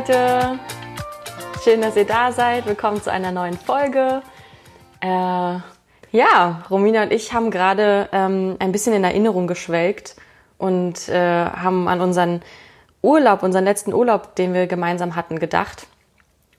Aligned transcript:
Leute. 0.00 0.58
Schön, 1.62 1.82
dass 1.82 1.94
ihr 1.94 2.06
da 2.06 2.32
seid. 2.32 2.64
Willkommen 2.64 3.02
zu 3.02 3.12
einer 3.12 3.32
neuen 3.32 3.58
Folge. 3.58 4.22
Äh, 5.02 5.06
ja, 5.06 6.62
Romina 6.70 7.02
und 7.02 7.12
ich 7.12 7.34
haben 7.34 7.50
gerade 7.50 8.08
ähm, 8.10 8.56
ein 8.60 8.72
bisschen 8.72 8.94
in 8.94 9.04
Erinnerung 9.04 9.46
geschwelgt 9.46 10.16
und 10.56 11.10
äh, 11.10 11.44
haben 11.44 11.86
an 11.86 12.00
unseren 12.00 12.40
Urlaub, 13.02 13.42
unseren 13.42 13.64
letzten 13.64 13.92
Urlaub, 13.92 14.34
den 14.36 14.54
wir 14.54 14.66
gemeinsam 14.66 15.16
hatten, 15.16 15.38
gedacht. 15.38 15.86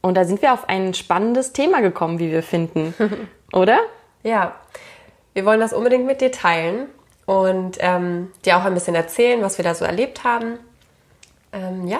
Und 0.02 0.18
da 0.18 0.26
sind 0.26 0.44
wir 0.44 0.54
auf 0.54 0.70
ein 0.70 0.94
spannendes 0.94 1.52
Thema 1.52 1.82
gekommen, 1.82 2.20
wie 2.20 2.32
wir 2.32 2.44
finden. 2.44 2.94
Oder? 3.54 3.80
Ja, 4.22 4.56
wir 5.34 5.46
wollen 5.46 5.60
das 5.60 5.74
unbedingt 5.74 6.06
mit 6.06 6.22
dir 6.22 6.32
teilen 6.32 6.90
und 7.26 7.78
ähm, 7.80 8.32
dir 8.46 8.58
auch 8.58 8.66
ein 8.66 8.76
bisschen 8.76 8.94
erzählen, 8.94 9.42
was 9.42 9.58
wir 9.58 9.64
da 9.64 9.74
so 9.74 9.84
erlebt 9.84 10.24
haben. 10.24 10.60
Ähm, 11.54 11.88
ja, 11.88 11.98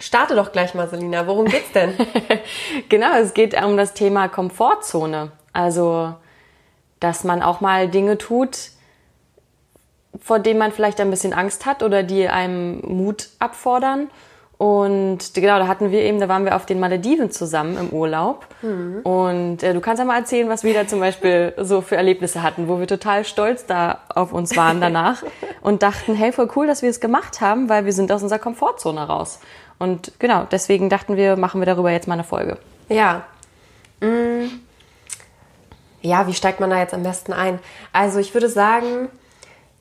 starte 0.00 0.34
doch 0.34 0.52
gleich 0.52 0.74
mal, 0.74 0.88
Selina. 0.88 1.26
Worum 1.26 1.46
geht's 1.46 1.72
denn? 1.72 1.94
genau, 2.88 3.14
es 3.18 3.34
geht 3.34 3.60
um 3.62 3.76
das 3.76 3.94
Thema 3.94 4.28
Komfortzone. 4.28 5.30
Also, 5.52 6.14
dass 6.98 7.24
man 7.24 7.42
auch 7.42 7.60
mal 7.60 7.88
Dinge 7.88 8.18
tut, 8.18 8.70
vor 10.20 10.38
denen 10.38 10.58
man 10.58 10.72
vielleicht 10.72 11.00
ein 11.00 11.10
bisschen 11.10 11.32
Angst 11.32 11.66
hat 11.66 11.82
oder 11.82 12.02
die 12.02 12.28
einem 12.28 12.80
Mut 12.80 13.28
abfordern 13.38 14.08
und 14.60 15.32
genau, 15.32 15.58
da 15.58 15.68
hatten 15.68 15.90
wir 15.90 16.02
eben, 16.02 16.20
da 16.20 16.28
waren 16.28 16.44
wir 16.44 16.54
auf 16.54 16.66
den 16.66 16.80
Malediven 16.80 17.30
zusammen 17.30 17.78
im 17.78 17.88
Urlaub. 17.94 18.46
Mhm. 18.60 19.00
Und 19.04 19.62
äh, 19.62 19.72
du 19.72 19.80
kannst 19.80 20.00
ja 20.00 20.04
mal 20.04 20.18
erzählen, 20.18 20.50
was 20.50 20.64
wir 20.64 20.74
da 20.74 20.86
zum 20.86 21.00
Beispiel 21.00 21.54
so 21.56 21.80
für 21.80 21.96
Erlebnisse 21.96 22.42
hatten, 22.42 22.68
wo 22.68 22.78
wir 22.78 22.86
total 22.86 23.24
stolz 23.24 23.64
da 23.64 24.00
auf 24.14 24.34
uns 24.34 24.54
waren 24.58 24.78
danach 24.82 25.22
und 25.62 25.82
dachten, 25.82 26.14
hey, 26.14 26.30
voll 26.30 26.50
cool, 26.56 26.66
dass 26.66 26.82
wir 26.82 26.90
es 26.90 27.00
gemacht 27.00 27.40
haben, 27.40 27.70
weil 27.70 27.86
wir 27.86 27.94
sind 27.94 28.12
aus 28.12 28.22
unserer 28.22 28.38
Komfortzone 28.38 29.00
raus. 29.00 29.40
Und 29.80 30.12
genau, 30.18 30.46
deswegen 30.50 30.90
dachten 30.90 31.16
wir, 31.16 31.36
machen 31.36 31.60
wir 31.60 31.66
darüber 31.66 31.90
jetzt 31.90 32.06
mal 32.06 32.14
eine 32.14 32.22
Folge. 32.22 32.58
Ja. 32.90 33.24
Mhm. 34.00 34.60
Ja, 36.02 36.26
wie 36.26 36.34
steigt 36.34 36.60
man 36.60 36.70
da 36.70 36.78
jetzt 36.78 36.94
am 36.94 37.02
besten 37.02 37.32
ein? 37.32 37.58
Also 37.92 38.18
ich 38.18 38.34
würde 38.34 38.50
sagen, 38.50 39.08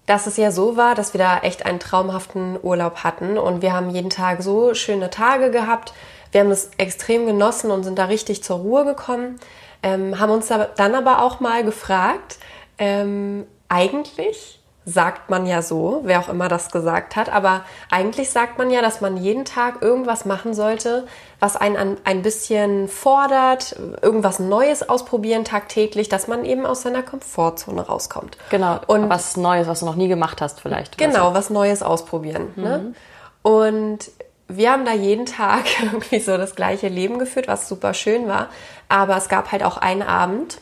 dass 0.05 0.25
es 0.25 0.37
ja 0.37 0.51
so 0.51 0.77
war, 0.77 0.95
dass 0.95 1.13
wir 1.13 1.19
da 1.19 1.39
echt 1.39 1.65
einen 1.65 1.79
traumhaften 1.79 2.57
Urlaub 2.61 3.03
hatten 3.03 3.37
und 3.37 3.61
wir 3.61 3.73
haben 3.73 3.89
jeden 3.89 4.09
Tag 4.09 4.41
so 4.41 4.73
schöne 4.73 5.09
Tage 5.09 5.51
gehabt. 5.51 5.93
Wir 6.31 6.41
haben 6.41 6.51
es 6.51 6.71
extrem 6.77 7.25
genossen 7.25 7.69
und 7.69 7.83
sind 7.83 7.99
da 7.99 8.05
richtig 8.05 8.41
zur 8.41 8.59
Ruhe 8.59 8.85
gekommen. 8.85 9.37
Ähm, 9.83 10.17
haben 10.17 10.31
uns 10.31 10.47
dann 10.47 10.95
aber 10.95 11.21
auch 11.23 11.41
mal 11.41 11.63
gefragt, 11.63 12.37
ähm, 12.77 13.45
eigentlich 13.67 14.58
sagt 14.85 15.29
man 15.29 15.45
ja 15.45 15.61
so, 15.61 16.01
wer 16.03 16.19
auch 16.19 16.29
immer 16.29 16.47
das 16.47 16.71
gesagt 16.71 17.15
hat, 17.15 17.29
aber 17.29 17.63
eigentlich 17.91 18.31
sagt 18.31 18.57
man 18.57 18.71
ja, 18.71 18.81
dass 18.81 19.01
man 19.01 19.17
jeden 19.17 19.45
Tag 19.45 19.81
irgendwas 19.81 20.25
machen 20.25 20.53
sollte, 20.53 21.05
was 21.39 21.55
einen 21.55 21.97
ein 22.03 22.21
bisschen 22.21 22.87
fordert, 22.87 23.75
irgendwas 24.01 24.39
Neues 24.39 24.87
ausprobieren 24.87 25.45
tagtäglich, 25.45 26.09
dass 26.09 26.27
man 26.27 26.43
eben 26.43 26.65
aus 26.65 26.81
seiner 26.81 27.03
Komfortzone 27.03 27.81
rauskommt. 27.81 28.37
Genau. 28.49 28.79
Und 28.87 29.09
was 29.09 29.37
Neues, 29.37 29.67
was 29.67 29.81
du 29.81 29.85
noch 29.85 29.95
nie 29.95 30.07
gemacht 30.07 30.41
hast 30.41 30.61
vielleicht. 30.61 30.97
Genau, 30.97 31.33
was 31.33 31.49
Neues 31.49 31.83
ausprobieren. 31.83 32.53
Ne? 32.55 32.77
Mhm. 32.77 32.85
Ne? 32.85 32.93
Und 33.41 34.11
wir 34.47 34.71
haben 34.71 34.85
da 34.85 34.93
jeden 34.93 35.25
Tag 35.25 35.65
irgendwie 35.81 36.19
so 36.19 36.37
das 36.37 36.55
gleiche 36.55 36.87
Leben 36.87 37.19
geführt, 37.19 37.47
was 37.47 37.69
super 37.69 37.93
schön 37.93 38.27
war. 38.27 38.47
Aber 38.89 39.15
es 39.17 39.29
gab 39.29 39.51
halt 39.51 39.63
auch 39.63 39.77
einen 39.77 40.01
Abend, 40.01 40.59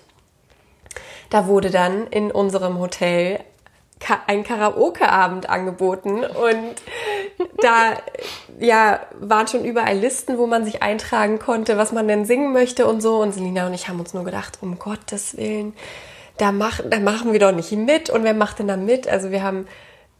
da 1.29 1.47
wurde 1.47 1.72
dann 1.72 2.07
in 2.07 2.31
unserem 2.31 2.79
Hotel 2.79 3.39
ein 4.28 4.44
Karaoke-Abend 4.44 5.50
angeboten 5.50 6.24
und 6.24 6.75
da 7.62 7.94
ja 8.59 9.00
waren 9.19 9.47
schon 9.47 9.66
überall 9.66 9.97
Listen, 9.97 10.38
wo 10.38 10.47
man 10.47 10.66
sich 10.66 10.84
eintragen 10.84 11.40
konnte, 11.40 11.78
was 11.78 11.91
man 11.91 12.07
denn 12.07 12.25
singen 12.25 12.53
möchte 12.53 12.86
und 12.86 13.02
so. 13.02 13.22
Und 13.22 13.34
Selina 13.34 13.68
und 13.68 13.74
ich 13.74 13.88
haben 13.88 14.00
uns 14.00 14.13
nur 14.13 14.24
gedacht, 14.24 14.59
um 14.62 14.80
Gottes 14.80 15.38
Willen, 15.38 15.74
da, 16.38 16.52
mach, 16.52 16.81
da 16.88 17.00
machen 17.00 17.34
wir 17.34 17.40
doch 17.40 17.52
nicht 17.52 17.72
mit. 17.72 18.09
Und 18.09 18.24
wer 18.24 18.34
macht 18.34 18.59
denn 18.59 18.68
da 18.68 18.78
mit? 18.78 19.07
Also 19.07 19.31
wir 19.31 19.44
haben 19.44 19.68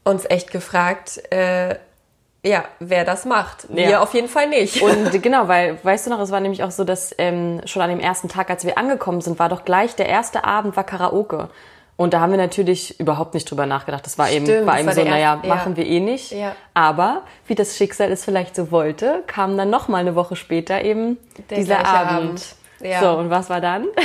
uns 0.04 0.26
echt 0.26 0.52
gefragt, 0.52 1.22
äh, 1.32 1.76
ja, 2.44 2.66
wer 2.80 3.04
das 3.04 3.26
macht. 3.26 3.68
Wir 3.70 3.90
ja. 3.90 4.00
auf 4.00 4.14
jeden 4.14 4.30
Fall 4.30 4.48
nicht. 4.48 4.82
Und 4.82 5.22
genau, 5.22 5.48
weil, 5.48 5.78
weißt 5.84 6.08
du 6.08 6.12
noch, 6.12 6.20
es 6.20 6.32
war 6.32 6.40
nämlich 6.40 6.64
auch 6.64 6.72
so, 6.72 6.84
dass 6.84 7.14
ähm, 7.18 7.62
schon 7.66 7.82
an 7.82 7.90
dem 7.90 8.00
ersten 8.00 8.30
Tag, 8.30 8.50
als 8.50 8.66
wir 8.66 8.78
angekommen 8.78 9.22
sind, 9.22 9.40
war 9.40 9.50
doch 9.50 9.66
gleich 9.66 9.96
der 9.96 10.08
erste 10.08 10.44
Abend 10.44 10.76
war 10.76 10.84
Karaoke. 10.84 11.50
Und 11.98 12.14
da 12.14 12.22
haben 12.22 12.32
wir 12.32 12.38
natürlich 12.38 13.00
überhaupt 13.00 13.34
nicht 13.34 13.50
drüber 13.50 13.66
nachgedacht. 13.66 14.06
Das 14.06 14.20
war 14.20 14.28
Stimmt, 14.28 14.48
eben, 14.50 14.68
war 14.68 14.78
eben 14.78 14.88
war 14.88 14.94
so, 14.94 15.04
naja, 15.04 15.42
ja. 15.42 15.50
machen 15.50 15.76
wir 15.76 15.86
eh 15.86 16.00
nicht. 16.00 16.32
Ja. 16.32 16.56
Aber 16.76 17.24
wie 17.48 17.56
das 17.56 17.76
Schicksal 17.76 18.12
es 18.12 18.24
vielleicht 18.24 18.56
so 18.56 18.72
wollte, 18.72 19.24
kam 19.26 19.58
dann 19.58 19.72
noch 19.72 19.88
mal 19.88 19.98
eine 19.98 20.14
Woche 20.16 20.36
später 20.36 20.84
eben 20.84 21.18
Der 21.50 21.58
dieser 21.58 21.86
Abend. 21.86 22.12
Abend. 22.12 22.56
Ja. 22.82 23.00
So, 23.00 23.18
und 23.18 23.30
was 23.30 23.50
war 23.50 23.60
dann? 23.60 23.88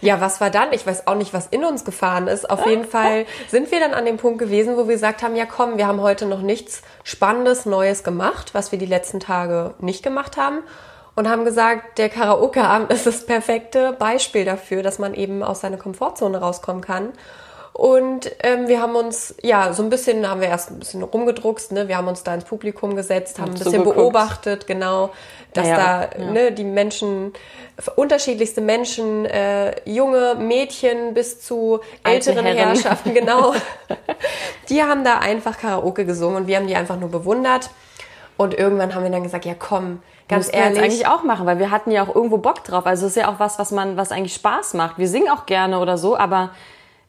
Ja, 0.00 0.20
was 0.20 0.40
war 0.40 0.50
dann? 0.50 0.72
Ich 0.72 0.86
weiß 0.86 1.08
auch 1.08 1.16
nicht, 1.16 1.34
was 1.34 1.48
in 1.48 1.64
uns 1.64 1.84
gefahren 1.84 2.28
ist. 2.28 2.48
Auf 2.48 2.66
jeden 2.68 2.84
Fall 2.88 3.26
sind 3.48 3.72
wir 3.72 3.80
dann 3.80 3.94
an 3.94 4.04
dem 4.04 4.16
Punkt 4.16 4.38
gewesen, 4.38 4.76
wo 4.76 4.86
wir 4.86 4.94
gesagt 4.94 5.24
haben, 5.24 5.34
ja 5.34 5.44
komm, 5.44 5.76
wir 5.76 5.88
haben 5.88 6.00
heute 6.00 6.26
noch 6.26 6.40
nichts 6.40 6.82
Spannendes, 7.02 7.66
Neues 7.66 8.04
gemacht, 8.04 8.54
was 8.54 8.70
wir 8.70 8.78
die 8.78 8.86
letzten 8.86 9.18
Tage 9.18 9.74
nicht 9.80 10.04
gemacht 10.04 10.36
haben 10.36 10.62
und 11.18 11.28
haben 11.28 11.44
gesagt, 11.44 11.98
der 11.98 12.10
Karaoke-Abend 12.10 12.92
ist 12.92 13.04
das 13.04 13.26
perfekte 13.26 13.92
Beispiel 13.92 14.44
dafür, 14.44 14.84
dass 14.84 15.00
man 15.00 15.14
eben 15.14 15.42
aus 15.42 15.62
seiner 15.62 15.76
Komfortzone 15.76 16.38
rauskommen 16.38 16.80
kann. 16.80 17.08
Und 17.72 18.30
ähm, 18.44 18.68
wir 18.68 18.80
haben 18.80 18.94
uns, 18.94 19.34
ja, 19.42 19.72
so 19.72 19.82
ein 19.82 19.90
bisschen, 19.90 20.28
haben 20.28 20.40
wir 20.40 20.46
erst 20.46 20.70
ein 20.70 20.78
bisschen 20.78 21.02
rumgedruckst, 21.02 21.72
ne? 21.72 21.88
Wir 21.88 21.96
haben 21.96 22.06
uns 22.06 22.22
da 22.22 22.34
ins 22.34 22.44
Publikum 22.44 22.94
gesetzt, 22.94 23.40
haben 23.40 23.50
ein 23.50 23.58
bisschen 23.58 23.84
so 23.84 23.90
beobachtet, 23.90 24.68
genau, 24.68 25.10
dass 25.54 25.66
naja, 25.66 26.08
da 26.12 26.22
ja. 26.22 26.30
ne, 26.30 26.52
die 26.52 26.62
Menschen, 26.62 27.32
unterschiedlichste 27.96 28.60
Menschen, 28.60 29.24
äh, 29.24 29.74
junge 29.90 30.36
Mädchen 30.36 31.14
bis 31.14 31.40
zu 31.40 31.80
älteren 32.04 32.46
Herrschaften, 32.46 33.12
genau, 33.14 33.54
die 34.68 34.84
haben 34.84 35.02
da 35.02 35.18
einfach 35.18 35.58
Karaoke 35.58 36.04
gesungen 36.04 36.42
und 36.42 36.46
wir 36.46 36.58
haben 36.58 36.68
die 36.68 36.76
einfach 36.76 36.96
nur 36.96 37.10
bewundert. 37.10 37.70
Und 38.36 38.54
irgendwann 38.54 38.94
haben 38.94 39.02
wir 39.02 39.10
dann 39.10 39.24
gesagt, 39.24 39.46
ja 39.46 39.54
komm, 39.58 40.00
ganz 40.28 40.52
ehrlich. 40.52 40.82
Eigentlich 40.82 41.06
auch 41.06 41.24
machen, 41.24 41.46
weil 41.46 41.58
wir 41.58 41.70
hatten 41.70 41.90
ja 41.90 42.02
auch 42.02 42.14
irgendwo 42.14 42.38
Bock 42.38 42.64
drauf. 42.64 42.86
Also 42.86 43.06
es 43.06 43.16
ist 43.16 43.22
ja 43.22 43.30
auch 43.32 43.38
was, 43.38 43.58
was 43.58 43.70
man, 43.70 43.96
was 43.96 44.12
eigentlich 44.12 44.34
Spaß 44.34 44.74
macht. 44.74 44.98
Wir 44.98 45.08
singen 45.08 45.30
auch 45.30 45.46
gerne 45.46 45.80
oder 45.80 45.98
so, 45.98 46.16
aber 46.16 46.50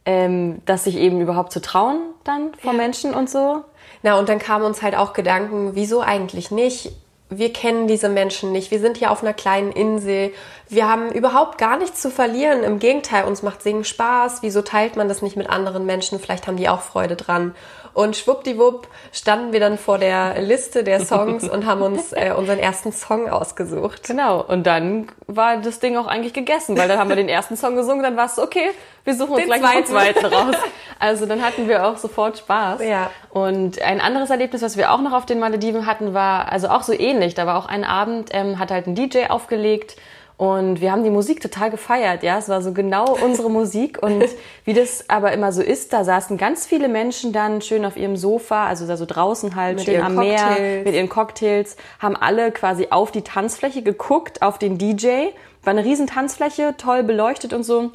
ähm, 0.06 0.62
dass 0.66 0.86
sich 0.86 0.98
eben 0.98 1.22
überhaupt 1.22 1.52
zu 1.52 1.62
trauen 1.62 1.98
dann 2.24 2.54
vor 2.56 2.72
ja. 2.72 2.78
Menschen 2.78 3.14
und 3.14 3.30
so. 3.30 3.64
Na, 4.02 4.18
und 4.18 4.30
dann 4.30 4.40
kamen 4.40 4.66
uns 4.66 4.82
halt 4.82 4.96
auch 4.96 5.14
Gedanken, 5.14 5.72
wieso 5.76 6.02
eigentlich 6.02 6.52
nicht? 6.52 6.92
Wir 7.30 7.54
kennen 7.54 7.88
diese 7.88 8.10
Menschen 8.10 8.52
nicht. 8.52 8.72
Wir 8.72 8.80
sind 8.80 8.98
hier 8.98 9.12
auf 9.12 9.22
einer 9.22 9.34
kleinen 9.34 9.72
Insel. 9.72 10.32
Wir 10.68 10.90
haben 10.90 11.12
überhaupt 11.12 11.60
gar 11.60 11.78
nichts 11.78 12.02
zu 12.02 12.10
verlieren. 12.10 12.64
Im 12.64 12.80
Gegenteil, 12.80 13.26
uns 13.26 13.44
macht 13.44 13.62
Singen 13.62 13.84
Spaß. 13.84 14.42
Wieso 14.42 14.64
teilt 14.64 14.96
man 14.96 15.08
das 15.08 15.22
nicht 15.22 15.38
mit 15.38 15.48
anderen 15.48 15.86
Menschen? 15.86 16.20
Vielleicht 16.20 16.48
haben 16.48 16.58
die 16.58 16.70
auch 16.70 16.82
Freude 16.82 17.16
dran. 17.16 17.54
Und 18.00 18.16
schwuppdiwupp 18.16 18.88
standen 19.12 19.52
wir 19.52 19.60
dann 19.60 19.78
vor 19.78 19.98
der 19.98 20.42
Liste 20.42 20.86
der 20.86 21.02
Songs 21.06 21.50
und 21.50 21.66
haben 21.66 21.82
uns 21.82 22.14
äh, 22.14 22.32
unseren 22.32 22.58
ersten 22.58 22.94
Song 22.94 23.28
ausgesucht. 23.28 24.04
Genau. 24.08 24.42
Und 24.42 24.66
dann 24.66 25.08
war 25.28 25.58
das 25.58 25.82
Ding 25.82 25.98
auch 25.98 26.08
eigentlich 26.08 26.32
gegessen, 26.32 26.78
weil 26.78 26.88
dann 26.88 26.98
haben 26.98 27.10
wir 27.10 27.18
den 27.18 27.28
ersten 27.28 27.58
Song 27.58 27.76
gesungen, 27.76 28.02
dann 28.02 28.16
war 28.16 28.28
es 28.28 28.40
okay, 28.40 28.70
wir 29.04 29.16
suchen 29.16 29.32
uns 29.32 29.40
den 29.42 29.48
gleich 29.48 29.86
zweiten. 29.86 29.88
zweiten 29.88 30.26
raus. 30.28 30.56
Also 30.98 31.26
dann 31.26 31.42
hatten 31.42 31.68
wir 31.68 31.88
auch 31.88 31.98
sofort 31.98 32.38
Spaß. 32.38 32.82
Ja. 32.84 33.10
Und 33.32 33.82
ein 33.82 34.00
anderes 34.00 34.30
Erlebnis, 34.30 34.62
was 34.62 34.78
wir 34.78 34.94
auch 34.94 35.02
noch 35.02 35.12
auf 35.12 35.26
den 35.26 35.40
Malediven 35.40 35.86
hatten, 35.86 36.14
war 36.14 36.50
also 36.52 36.70
auch 36.70 36.84
so 36.84 36.94
ähnlich. 36.94 37.36
Da 37.36 37.48
war 37.48 37.58
auch 37.58 37.68
ein 37.68 37.84
Abend, 37.84 38.30
ähm, 38.32 38.60
hat 38.60 38.72
halt 38.72 38.88
ein 38.88 38.96
DJ 38.96 39.26
aufgelegt 39.28 39.98
und 40.40 40.80
wir 40.80 40.94
haben 40.94 41.04
die 41.04 41.10
Musik 41.10 41.42
total 41.42 41.70
gefeiert, 41.70 42.24
ja. 42.24 42.38
Es 42.38 42.48
war 42.48 42.62
so 42.62 42.72
genau 42.72 43.14
unsere 43.22 43.52
Musik. 43.52 44.02
Und 44.02 44.24
wie 44.64 44.74
das 44.74 45.10
aber 45.10 45.34
immer 45.34 45.52
so 45.52 45.62
ist, 45.62 45.92
da 45.92 46.06
saßen 46.06 46.38
ganz 46.38 46.66
viele 46.66 46.88
Menschen 46.88 47.34
dann 47.34 47.62
schön 47.62 47.84
auf 47.84 47.98
ihrem 47.98 48.16
Sofa, 48.16 48.66
also 48.66 48.88
da 48.88 48.96
so 48.96 49.06
draußen 49.06 49.58
halt, 49.58 49.80
mit 49.80 49.86
schön 49.86 50.02
am 50.02 50.16
Cocktails. 50.16 50.60
Meer, 50.60 50.84
mit 50.86 50.94
ihren 50.94 51.10
Cocktails, 51.10 51.76
haben 52.00 52.16
alle 52.16 52.54
quasi 52.54 52.88
auf 52.90 53.12
die 53.12 53.22
Tanzfläche 53.22 53.82
geguckt, 53.82 54.42
auf 54.42 54.58
den 54.58 54.78
DJ. 54.78 55.32
War 55.64 55.72
eine 55.72 55.84
riesen 55.84 56.08
Tanzfläche, 56.08 56.74
toll 56.78 57.04
beleuchtet 57.04 57.52
und 57.52 57.64
so. 57.64 57.92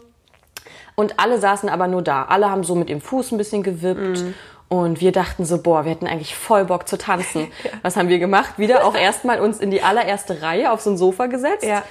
Und 0.97 1.19
alle 1.19 1.39
saßen 1.39 1.71
aber 1.71 1.89
nur 1.89 2.03
da. 2.03 2.25
Alle 2.25 2.51
haben 2.51 2.63
so 2.63 2.75
mit 2.75 2.91
dem 2.91 3.01
Fuß 3.01 3.33
ein 3.33 3.39
bisschen 3.39 3.63
gewippt. 3.63 4.21
Mm. 4.21 4.35
Und 4.69 5.01
wir 5.01 5.13
dachten 5.13 5.47
so, 5.47 5.63
boah, 5.63 5.87
wir 5.87 5.93
hätten 5.93 6.07
eigentlich 6.07 6.37
voll 6.37 6.67
Bock 6.67 6.89
zu 6.89 6.99
tanzen. 6.99 7.49
ja. 7.65 7.71
Was 7.81 7.97
haben 7.97 8.11
wir 8.11 8.19
gemacht? 8.19 8.59
Wieder 8.59 8.85
auch 8.85 8.95
erstmal 8.95 9.41
uns 9.41 9.61
in 9.61 9.71
die 9.71 9.81
allererste 9.81 10.43
Reihe 10.43 10.71
auf 10.73 10.83
so 10.83 10.91
ein 10.91 10.99
Sofa 10.99 11.25
gesetzt. 11.25 11.65
Ja 11.65 11.85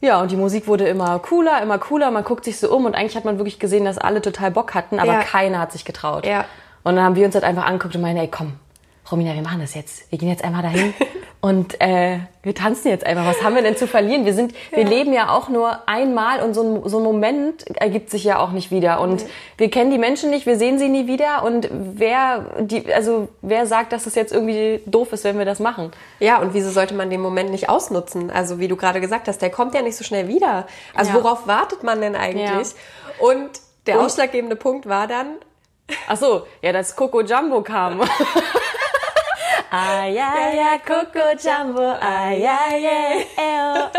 ja, 0.00 0.20
und 0.20 0.30
die 0.30 0.36
Musik 0.36 0.66
wurde 0.66 0.86
immer 0.86 1.18
cooler, 1.18 1.60
immer 1.60 1.78
cooler. 1.78 2.10
Man 2.10 2.24
guckt 2.24 2.44
sich 2.44 2.58
so 2.58 2.74
um 2.74 2.84
und 2.84 2.94
eigentlich 2.94 3.16
hat 3.16 3.24
man 3.24 3.38
wirklich 3.38 3.58
gesehen, 3.58 3.84
dass 3.84 3.98
alle 3.98 4.22
total 4.22 4.50
Bock 4.50 4.74
hatten, 4.74 5.00
aber 5.00 5.12
ja. 5.14 5.20
keiner 5.20 5.58
hat 5.58 5.72
sich 5.72 5.84
getraut. 5.84 6.24
Ja. 6.24 6.44
Und 6.84 6.96
dann 6.96 7.04
haben 7.04 7.16
wir 7.16 7.26
uns 7.26 7.34
halt 7.34 7.44
einfach 7.44 7.66
angeguckt 7.66 7.96
und 7.96 8.02
meinen, 8.02 8.18
ey, 8.18 8.28
komm, 8.28 8.54
Romina, 9.10 9.34
wir 9.34 9.42
machen 9.42 9.60
das 9.60 9.74
jetzt. 9.74 10.10
Wir 10.10 10.18
gehen 10.18 10.28
jetzt 10.28 10.44
einmal 10.44 10.62
dahin 10.62 10.94
Und 11.40 11.80
äh, 11.80 12.18
wir 12.42 12.54
tanzen 12.54 12.88
jetzt 12.88 13.06
einfach. 13.06 13.24
Was 13.24 13.44
haben 13.44 13.54
wir 13.54 13.62
denn 13.62 13.76
zu 13.76 13.86
verlieren? 13.86 14.24
Wir 14.24 14.34
sind, 14.34 14.52
ja. 14.72 14.78
wir 14.78 14.84
leben 14.84 15.12
ja 15.12 15.30
auch 15.30 15.48
nur 15.48 15.88
einmal 15.88 16.40
und 16.40 16.52
so 16.52 16.62
ein, 16.62 16.88
so 16.88 16.98
ein 16.98 17.04
Moment 17.04 17.64
ergibt 17.76 18.10
sich 18.10 18.24
ja 18.24 18.40
auch 18.40 18.50
nicht 18.50 18.72
wieder. 18.72 19.00
Und 19.00 19.22
mhm. 19.22 19.28
wir 19.56 19.70
kennen 19.70 19.92
die 19.92 19.98
Menschen 19.98 20.30
nicht, 20.30 20.46
wir 20.46 20.56
sehen 20.56 20.80
sie 20.80 20.88
nie 20.88 21.06
wieder. 21.06 21.44
Und 21.44 21.68
wer 21.70 22.44
die, 22.58 22.92
also 22.92 23.28
wer 23.40 23.66
sagt, 23.66 23.92
dass 23.92 24.06
es 24.06 24.16
jetzt 24.16 24.32
irgendwie 24.32 24.80
doof 24.86 25.12
ist, 25.12 25.22
wenn 25.22 25.38
wir 25.38 25.44
das 25.44 25.60
machen? 25.60 25.92
Ja, 26.18 26.38
und 26.38 26.54
wieso 26.54 26.70
sollte 26.70 26.94
man 26.94 27.08
den 27.08 27.20
Moment 27.20 27.50
nicht 27.52 27.68
ausnutzen? 27.68 28.32
Also 28.32 28.58
wie 28.58 28.66
du 28.66 28.74
gerade 28.74 29.00
gesagt 29.00 29.28
hast, 29.28 29.40
der 29.40 29.50
kommt 29.50 29.74
ja 29.74 29.82
nicht 29.82 29.96
so 29.96 30.02
schnell 30.02 30.26
wieder. 30.26 30.66
Also 30.92 31.12
ja. 31.16 31.22
worauf 31.22 31.46
wartet 31.46 31.84
man 31.84 32.00
denn 32.00 32.16
eigentlich? 32.16 32.50
Ja. 32.50 32.66
Und 33.20 33.50
der 33.86 34.00
und, 34.00 34.06
ausschlaggebende 34.06 34.56
Punkt 34.56 34.88
war 34.88 35.06
dann. 35.06 35.36
Ach 36.08 36.16
so, 36.16 36.46
ja, 36.62 36.72
dass 36.72 36.96
Coco 36.96 37.20
Jumbo 37.20 37.62
kam. 37.62 38.00
Ja, 39.70 40.78
Coco 40.84 41.18
Jumbo, 41.38 41.80
ah, 41.80 42.30
ja, 42.30 42.58
ja, 42.76 43.90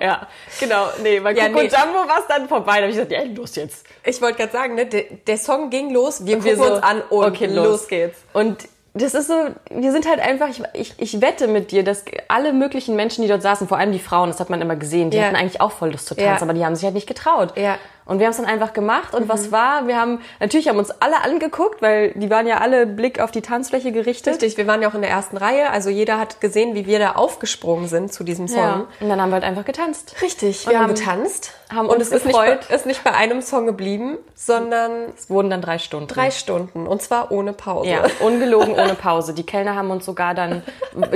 Ja, 0.00 0.26
genau. 0.58 0.86
Nee, 1.02 1.20
bei 1.20 1.32
ja, 1.32 1.48
Coco 1.48 1.60
nee. 1.60 1.68
Jumbo 1.68 2.08
war 2.08 2.20
es 2.20 2.26
dann 2.26 2.48
vorbei. 2.48 2.76
Da 2.76 2.82
habe 2.82 2.90
ich 2.90 2.96
gesagt, 2.96 3.12
ja, 3.12 3.22
los 3.22 3.56
jetzt. 3.56 3.84
Ich 4.04 4.20
wollte 4.22 4.38
gerade 4.38 4.52
sagen, 4.52 4.74
ne, 4.74 4.86
der, 4.86 5.04
der, 5.26 5.36
Song 5.36 5.70
ging 5.70 5.90
los, 5.90 6.24
wir 6.24 6.36
und 6.36 6.42
gucken 6.42 6.58
wir 6.58 6.66
so, 6.66 6.74
uns 6.74 6.82
an 6.82 7.02
und 7.10 7.24
okay, 7.26 7.46
los. 7.46 7.66
los 7.66 7.88
geht's. 7.88 8.18
Und 8.32 8.68
das 8.94 9.14
ist 9.14 9.28
so, 9.28 9.34
wir 9.70 9.92
sind 9.92 10.08
halt 10.08 10.18
einfach, 10.20 10.48
ich, 10.48 10.62
ich, 10.74 10.94
ich 10.98 11.20
wette 11.20 11.46
mit 11.46 11.70
dir, 11.70 11.84
dass 11.84 12.04
alle 12.28 12.52
möglichen 12.52 12.96
Menschen, 12.96 13.22
die 13.22 13.28
dort 13.28 13.42
saßen, 13.42 13.68
vor 13.68 13.78
allem 13.78 13.92
die 13.92 14.00
Frauen, 14.00 14.30
das 14.30 14.40
hat 14.40 14.50
man 14.50 14.60
immer 14.60 14.76
gesehen, 14.76 15.10
die 15.10 15.18
ja. 15.18 15.24
hatten 15.24 15.36
eigentlich 15.36 15.60
auch 15.60 15.70
voll 15.70 15.92
Lust 15.92 16.06
zu 16.06 16.14
tanzen, 16.16 16.28
ja. 16.38 16.42
aber 16.42 16.54
die 16.54 16.64
haben 16.64 16.74
sich 16.74 16.84
halt 16.84 16.94
nicht 16.94 17.06
getraut. 17.06 17.56
Ja. 17.56 17.78
Und 18.10 18.18
wir 18.18 18.26
haben 18.26 18.32
es 18.32 18.38
dann 18.38 18.46
einfach 18.46 18.72
gemacht. 18.72 19.14
Und 19.14 19.26
mhm. 19.26 19.28
was 19.28 19.52
war? 19.52 19.86
Wir 19.86 19.96
haben, 19.96 20.20
natürlich 20.40 20.66
haben 20.68 20.78
uns 20.78 20.90
alle 20.90 21.22
angeguckt, 21.22 21.80
weil 21.80 22.10
die 22.16 22.28
waren 22.28 22.44
ja 22.44 22.58
alle 22.58 22.84
Blick 22.84 23.20
auf 23.20 23.30
die 23.30 23.40
Tanzfläche 23.40 23.92
gerichtet. 23.92 24.34
Richtig, 24.34 24.56
wir 24.56 24.66
waren 24.66 24.82
ja 24.82 24.88
auch 24.90 24.94
in 24.94 25.00
der 25.00 25.10
ersten 25.10 25.36
Reihe. 25.36 25.70
Also 25.70 25.90
jeder 25.90 26.18
hat 26.18 26.40
gesehen, 26.40 26.74
wie 26.74 26.86
wir 26.86 26.98
da 26.98 27.12
aufgesprungen 27.12 27.86
sind 27.86 28.12
zu 28.12 28.24
diesem 28.24 28.48
Song. 28.48 28.58
Ja. 28.58 28.86
Und 28.98 29.08
dann 29.08 29.22
haben 29.22 29.30
wir 29.30 29.34
halt 29.34 29.44
einfach 29.44 29.64
getanzt. 29.64 30.16
Richtig, 30.22 30.66
wir 30.66 30.80
haben, 30.80 30.88
haben 30.88 30.94
getanzt. 30.96 31.52
Haben 31.72 31.88
und 31.88 32.02
es 32.02 32.10
ist 32.10 32.26
nicht, 32.26 32.36
bei, 32.36 32.58
ist 32.74 32.84
nicht 32.84 33.04
bei 33.04 33.14
einem 33.14 33.42
Song 33.42 33.66
geblieben, 33.66 34.18
sondern... 34.34 34.90
Es 35.16 35.30
wurden 35.30 35.48
dann 35.48 35.62
drei 35.62 35.78
Stunden. 35.78 36.08
Drei 36.08 36.32
Stunden. 36.32 36.88
Und 36.88 37.02
zwar 37.02 37.30
ohne 37.30 37.52
Pause. 37.52 37.90
Ja, 37.90 38.02
ungelogen 38.18 38.74
ohne 38.74 38.94
Pause. 38.94 39.34
Die 39.34 39.46
Kellner 39.46 39.76
haben 39.76 39.92
uns 39.92 40.04
sogar 40.04 40.34
dann 40.34 40.64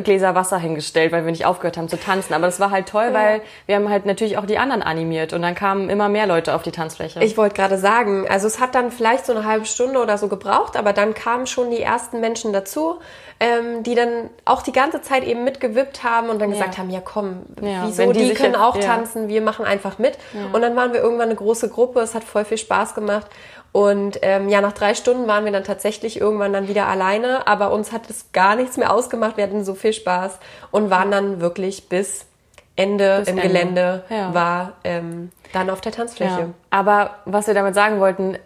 Gläser 0.05 0.37
Wasser 0.37 0.59
hingestellt, 0.59 1.11
weil 1.11 1.25
wir 1.25 1.33
nicht 1.33 1.45
aufgehört 1.45 1.77
haben 1.77 1.89
zu 1.89 1.99
tanzen. 1.99 2.35
Aber 2.35 2.47
das 2.47 2.61
war 2.61 2.71
halt 2.71 2.89
toll, 2.89 3.07
ja. 3.07 3.15
weil 3.15 3.41
wir 3.67 3.75
haben 3.75 3.89
halt 3.89 4.07
natürlich 4.07 4.39
auch 4.39 4.47
die 4.47 4.59
anderen 4.59 4.83
animiert. 4.83 5.33
Und 5.33 5.43
dann 5.43 5.57
kamen 5.57 5.91
immer 5.91 6.09
mehr 6.09 6.29
Leute 6.29 6.55
auf 6.55 6.63
die 6.63 6.71
Tanzfläche. 6.71 6.84
Tanzfläche. 6.85 7.23
Ich 7.25 7.37
wollte 7.37 7.55
gerade 7.55 7.79
sagen, 7.79 8.27
also 8.29 8.47
es 8.47 8.61
hat 8.61 8.75
dann 8.75 8.91
vielleicht 8.91 9.27
so 9.27 9.33
eine 9.33 9.45
halbe 9.45 9.65
Stunde 9.65 10.01
oder 10.01 10.19
so 10.19 10.29
gebraucht, 10.29 10.77
aber 10.77 10.93
dann 10.93 11.15
kamen 11.15 11.47
schon 11.47 11.71
die 11.71 11.81
ersten 11.81 12.21
Menschen 12.21 12.53
dazu, 12.53 13.01
ähm, 13.41 13.83
die 13.83 13.95
dann 13.95 14.31
auch 14.45 14.63
die 14.63 14.73
ganze 14.73 15.03
Zeit 15.03 15.25
eben 15.25 15.45
mitgewippt 15.45 16.05
haben 16.05 16.29
und 16.29 16.41
dann 16.41 16.51
ja. 16.51 16.57
gesagt 16.57 16.79
haben, 16.79 16.91
ja 16.91 17.01
komm, 17.01 17.43
ja, 17.61 17.87
wieso, 17.87 18.13
die, 18.13 18.29
die 18.29 18.35
können 18.35 18.55
auch 18.55 18.77
tanzen, 18.79 19.29
wir 19.29 19.43
machen 19.43 19.65
einfach 19.65 19.99
mit. 19.99 20.19
Und 20.53 20.61
dann 20.63 20.77
waren 20.77 20.93
wir 20.93 21.01
irgendwann 21.01 21.29
eine 21.29 21.37
große 21.37 21.69
Gruppe, 21.69 22.01
es 22.01 22.15
hat 22.15 22.25
voll 22.25 22.45
viel 22.45 22.59
Spaß 22.59 22.95
gemacht. 22.95 23.27
Und 23.73 24.21
ähm, 24.23 24.49
ja, 24.49 24.61
nach 24.61 24.73
drei 24.73 24.95
Stunden 24.95 25.27
waren 25.27 25.45
wir 25.45 25.51
dann 25.51 25.65
tatsächlich 25.65 26.21
irgendwann 26.21 26.53
dann 26.53 26.69
wieder 26.69 26.87
alleine, 26.87 27.49
aber 27.49 27.73
uns 27.73 27.91
hat 27.91 28.09
es 28.09 28.31
gar 28.33 28.55
nichts 28.55 28.77
mehr 28.77 28.93
ausgemacht. 28.93 29.37
Wir 29.37 29.45
hatten 29.45 29.65
so 29.65 29.75
viel 29.75 29.93
Spaß 29.93 30.39
und 30.71 30.91
waren 30.91 31.11
dann 31.11 31.41
wirklich 31.41 31.89
bis 31.89 32.27
Ende 32.77 33.21
Bis 33.21 33.29
im 33.29 33.39
Ende. 33.39 33.49
Gelände 33.49 34.05
ja. 34.11 34.35
war 34.35 34.73
ähm, 34.85 35.31
dann 35.53 35.71
auf 35.71 35.81
der 35.81 35.93
Tanzfläche. 35.93 36.41
Ja. 36.41 36.49
Aber 36.71 37.19
was 37.25 37.47
wir 37.47 37.55
damit 37.55 37.75
sagen 37.75 38.01
wollten, 38.01 38.37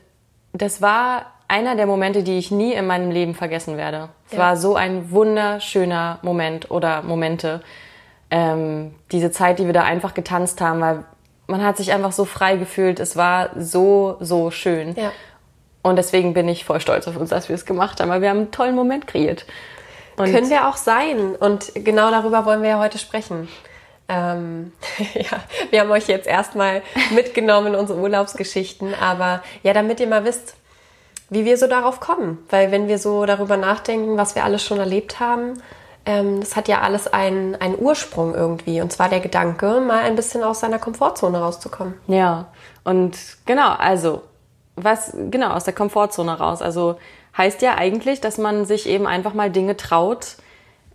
das 0.53 0.83
war 0.83 1.27
einer 1.49 1.77
der 1.77 1.87
Momente, 1.87 2.23
die 2.23 2.39
ich 2.39 2.51
nie 2.51 2.75
in 2.75 2.87
meinem 2.87 3.11
Leben 3.11 3.35
vergessen 3.35 3.77
werde. 3.79 4.11
Es 4.27 4.35
ja. 4.35 4.39
war 4.39 4.57
so 4.57 4.77
ein 4.77 5.11
wunderschöner 5.11 6.19
Moment 6.23 6.71
oder 6.71 7.03
Momente. 7.03 7.63
Ähm, 8.31 8.95
diese 9.11 9.31
Zeit, 9.31 9.59
die 9.59 9.65
wir 9.65 9.73
da 9.73 9.85
einfach 9.85 10.13
getanzt 10.13 10.61
haben, 10.61 10.81
weil 10.83 11.05
man 11.47 11.65
hat 11.65 11.79
sich 11.79 11.93
einfach 11.93 12.13
so 12.13 12.27
frei 12.27 12.57
gefühlt. 12.57 13.01
Es 13.01 13.17
war 13.17 13.51
so, 13.57 14.19
so 14.21 14.51
schön. 14.51 14.95
Ja. 14.95 15.13
Und 15.81 15.97
deswegen 15.97 16.35
bin 16.35 16.47
ich 16.49 16.67
voll 16.67 16.81
stolz 16.81 17.09
auf 17.09 17.17
uns, 17.17 17.31
dass 17.31 17.49
wir 17.49 17.55
es 17.55 17.65
gemacht 17.65 18.01
haben, 18.01 18.11
weil 18.11 18.21
wir 18.21 18.29
haben 18.29 18.39
einen 18.39 18.51
tollen 18.51 18.75
Moment 18.75 19.07
kreiert. 19.07 19.47
Und 20.19 20.31
Können 20.31 20.51
wir 20.51 20.69
auch 20.69 20.77
sein. 20.77 21.35
Und 21.37 21.73
genau 21.75 22.11
darüber 22.11 22.45
wollen 22.45 22.61
wir 22.61 22.71
ja 22.71 22.79
heute 22.79 22.99
sprechen. 22.99 23.49
Ähm, 24.09 24.73
ja, 25.15 25.41
wir 25.71 25.81
haben 25.81 25.91
euch 25.91 26.09
jetzt 26.09 26.27
erstmal 26.27 26.83
mitgenommen 27.15 27.69
in 27.69 27.75
unsere 27.75 27.99
Urlaubsgeschichten, 27.99 28.95
aber 28.95 29.43
ja, 29.63 29.73
damit 29.73 30.01
ihr 30.01 30.07
mal 30.07 30.25
wisst, 30.25 30.55
wie 31.31 31.45
wir 31.45 31.59
so 31.59 31.67
darauf 31.67 32.01
kommen. 32.01 32.39
Weil 32.49 32.73
wenn 32.73 32.89
wir 32.89 32.99
so 32.99 33.27
darüber 33.27 33.57
nachdenken, 33.57 34.17
was 34.17 34.35
wir 34.35 34.45
alles 34.45 34.63
schon 34.65 34.79
erlebt 34.79 35.21
haben, 35.21 35.63
ähm, 36.07 36.41
das 36.41 36.57
hat 36.57 36.69
ja 36.69 36.81
alles 36.81 37.07
einen, 37.07 37.55
einen 37.57 37.79
Ursprung 37.79 38.35
irgendwie. 38.35 38.81
Und 38.81 38.93
zwar 38.93 39.11
der 39.11 39.21
Gedanke, 39.21 39.81
mal 39.81 40.01
ein 40.01 40.17
bisschen 40.17 40.43
aus 40.43 40.61
seiner 40.61 40.79
Komfortzone 40.79 41.39
rauszukommen. 41.39 41.95
Ja, 42.07 42.47
und 42.85 43.19
genau, 43.45 43.73
also 43.73 44.23
was, 44.75 45.15
genau, 45.31 45.51
aus 45.51 45.65
der 45.65 45.75
Komfortzone 45.75 46.39
raus. 46.39 46.63
Also 46.63 46.97
heißt 47.37 47.61
ja 47.63 47.75
eigentlich, 47.77 48.21
dass 48.21 48.39
man 48.39 48.65
sich 48.65 48.89
eben 48.89 49.07
einfach 49.07 49.35
mal 49.35 49.51
Dinge 49.51 49.77
traut, 49.77 50.37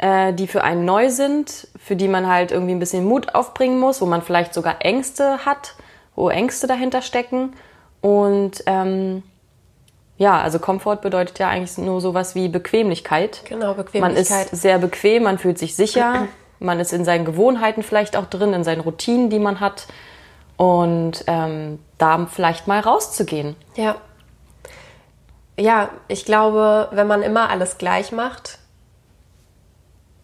äh, 0.04 0.34
die 0.34 0.48
für 0.48 0.66
einen 0.66 0.84
neu 0.84 1.10
sind, 1.10 1.70
für 1.82 1.96
die 1.96 2.10
man 2.10 2.28
halt 2.28 2.52
irgendwie 2.52 2.74
ein 2.74 2.80
bisschen 2.80 3.06
Mut 3.06 3.34
aufbringen 3.34 3.80
muss, 3.80 4.02
wo 4.02 4.06
man 4.06 4.22
vielleicht 4.22 4.54
sogar 4.54 4.84
Ängste 4.84 5.46
hat, 5.46 5.76
wo 6.16 6.28
Ängste 6.30 6.68
dahinter 6.68 7.02
stecken. 7.02 7.54
Und 8.02 8.64
ähm, 8.66 9.24
ja, 10.18 10.42
also 10.42 10.60
Komfort 10.60 10.98
bedeutet 10.98 11.40
ja 11.40 11.48
eigentlich 11.48 11.78
nur 11.78 12.02
sowas 12.02 12.36
wie 12.36 12.50
Bequemlichkeit. 12.50 13.44
Genau, 13.46 13.76
Bequemlichkeit. 13.76 14.02
Man 14.02 14.50
ist 14.50 14.62
sehr 14.62 14.78
bequem, 14.78 15.24
man 15.24 15.38
fühlt 15.38 15.58
sich 15.58 15.74
sicher, 15.74 16.28
man 16.60 16.82
ist 16.82 16.92
in 16.92 17.06
seinen 17.06 17.24
Gewohnheiten 17.24 17.82
vielleicht 17.82 18.18
auch 18.18 18.26
drin, 18.26 18.52
in 18.52 18.66
seinen 18.66 18.82
Routinen, 18.82 19.30
die 19.30 19.40
man 19.40 19.62
hat. 19.62 19.88
Und 20.58 21.24
ähm, 21.28 21.80
da 21.98 22.26
vielleicht 22.26 22.68
mal 22.68 22.82
rauszugehen. 22.82 23.56
Ja. 23.76 23.96
Ja, 25.58 25.90
ich 26.10 26.26
glaube, 26.26 26.90
wenn 26.92 27.08
man 27.08 27.22
immer 27.22 27.50
alles 27.50 27.78
gleich 27.78 28.12
macht, 28.12 28.60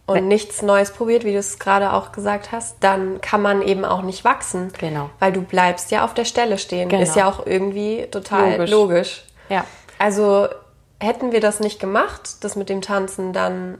und 0.09 0.27
nichts 0.27 0.61
Neues 0.61 0.91
probiert, 0.91 1.23
wie 1.23 1.33
du 1.33 1.39
es 1.39 1.59
gerade 1.59 1.93
auch 1.93 2.11
gesagt 2.11 2.51
hast, 2.51 2.77
dann 2.81 3.21
kann 3.21 3.41
man 3.41 3.61
eben 3.61 3.85
auch 3.85 4.01
nicht 4.01 4.23
wachsen. 4.23 4.71
Genau. 4.77 5.09
Weil 5.19 5.31
du 5.31 5.41
bleibst 5.41 5.91
ja 5.91 6.03
auf 6.03 6.13
der 6.13 6.25
Stelle 6.25 6.57
stehen. 6.57 6.89
Genau. 6.89 7.01
Ist 7.03 7.15
ja 7.15 7.29
auch 7.29 7.45
irgendwie 7.45 8.07
total 8.11 8.51
logisch. 8.51 8.71
logisch. 8.71 9.23
Ja. 9.49 9.65
Also 9.97 10.47
hätten 10.99 11.31
wir 11.31 11.41
das 11.41 11.59
nicht 11.59 11.79
gemacht, 11.79 12.43
das 12.43 12.55
mit 12.55 12.69
dem 12.69 12.81
Tanzen, 12.81 13.33
dann 13.33 13.77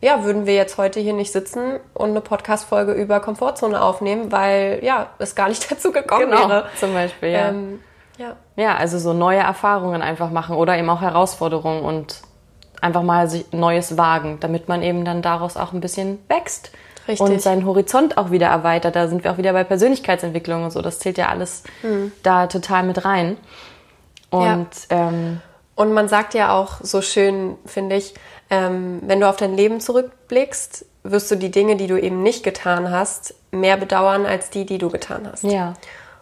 ja, 0.00 0.24
würden 0.24 0.46
wir 0.46 0.54
jetzt 0.54 0.78
heute 0.78 0.98
hier 0.98 1.12
nicht 1.12 1.30
sitzen 1.30 1.78
und 1.92 2.10
eine 2.10 2.22
Podcast-Folge 2.22 2.92
über 2.92 3.20
Komfortzone 3.20 3.80
aufnehmen, 3.80 4.32
weil 4.32 4.80
ja, 4.82 5.08
es 5.18 5.34
gar 5.34 5.48
nicht 5.48 5.70
dazu 5.70 5.92
gekommen 5.92 6.30
genau, 6.30 6.48
wäre. 6.48 6.66
Zum 6.78 6.94
Beispiel, 6.94 7.30
ja. 7.30 7.48
Ähm, 7.48 7.80
ja. 8.16 8.36
Ja, 8.56 8.76
also 8.76 8.98
so 8.98 9.12
neue 9.12 9.38
Erfahrungen 9.38 10.02
einfach 10.02 10.30
machen 10.30 10.56
oder 10.56 10.76
eben 10.76 10.88
auch 10.90 11.00
Herausforderungen 11.00 11.82
und 11.82 12.22
einfach 12.80 13.02
mal 13.02 13.28
sich 13.28 13.52
Neues 13.52 13.96
wagen, 13.96 14.38
damit 14.40 14.68
man 14.68 14.82
eben 14.82 15.04
dann 15.04 15.22
daraus 15.22 15.56
auch 15.56 15.72
ein 15.72 15.80
bisschen 15.80 16.18
wächst. 16.28 16.70
Richtig. 17.08 17.20
Und 17.20 17.40
seinen 17.40 17.64
Horizont 17.64 18.18
auch 18.18 18.30
wieder 18.30 18.48
erweitert. 18.48 18.94
Da 18.94 19.08
sind 19.08 19.24
wir 19.24 19.32
auch 19.32 19.38
wieder 19.38 19.52
bei 19.52 19.64
Persönlichkeitsentwicklung 19.64 20.64
und 20.64 20.70
so. 20.70 20.82
Das 20.82 20.98
zählt 20.98 21.18
ja 21.18 21.28
alles 21.28 21.64
mhm. 21.82 22.12
da 22.22 22.46
total 22.46 22.84
mit 22.84 23.04
rein. 23.04 23.36
Und, 24.30 24.68
ja. 24.90 25.08
ähm, 25.08 25.40
und 25.74 25.92
man 25.92 26.08
sagt 26.08 26.34
ja 26.34 26.56
auch 26.56 26.78
so 26.82 27.02
schön, 27.02 27.56
finde 27.66 27.96
ich, 27.96 28.14
ähm, 28.50 29.00
wenn 29.02 29.20
du 29.20 29.28
auf 29.28 29.36
dein 29.36 29.56
Leben 29.56 29.80
zurückblickst, 29.80 30.84
wirst 31.02 31.30
du 31.30 31.36
die 31.36 31.50
Dinge, 31.50 31.76
die 31.76 31.86
du 31.86 32.00
eben 32.00 32.22
nicht 32.22 32.44
getan 32.44 32.90
hast, 32.90 33.34
mehr 33.50 33.76
bedauern 33.76 34.26
als 34.26 34.50
die, 34.50 34.66
die 34.66 34.78
du 34.78 34.90
getan 34.90 35.28
hast. 35.30 35.44
Ja. 35.44 35.74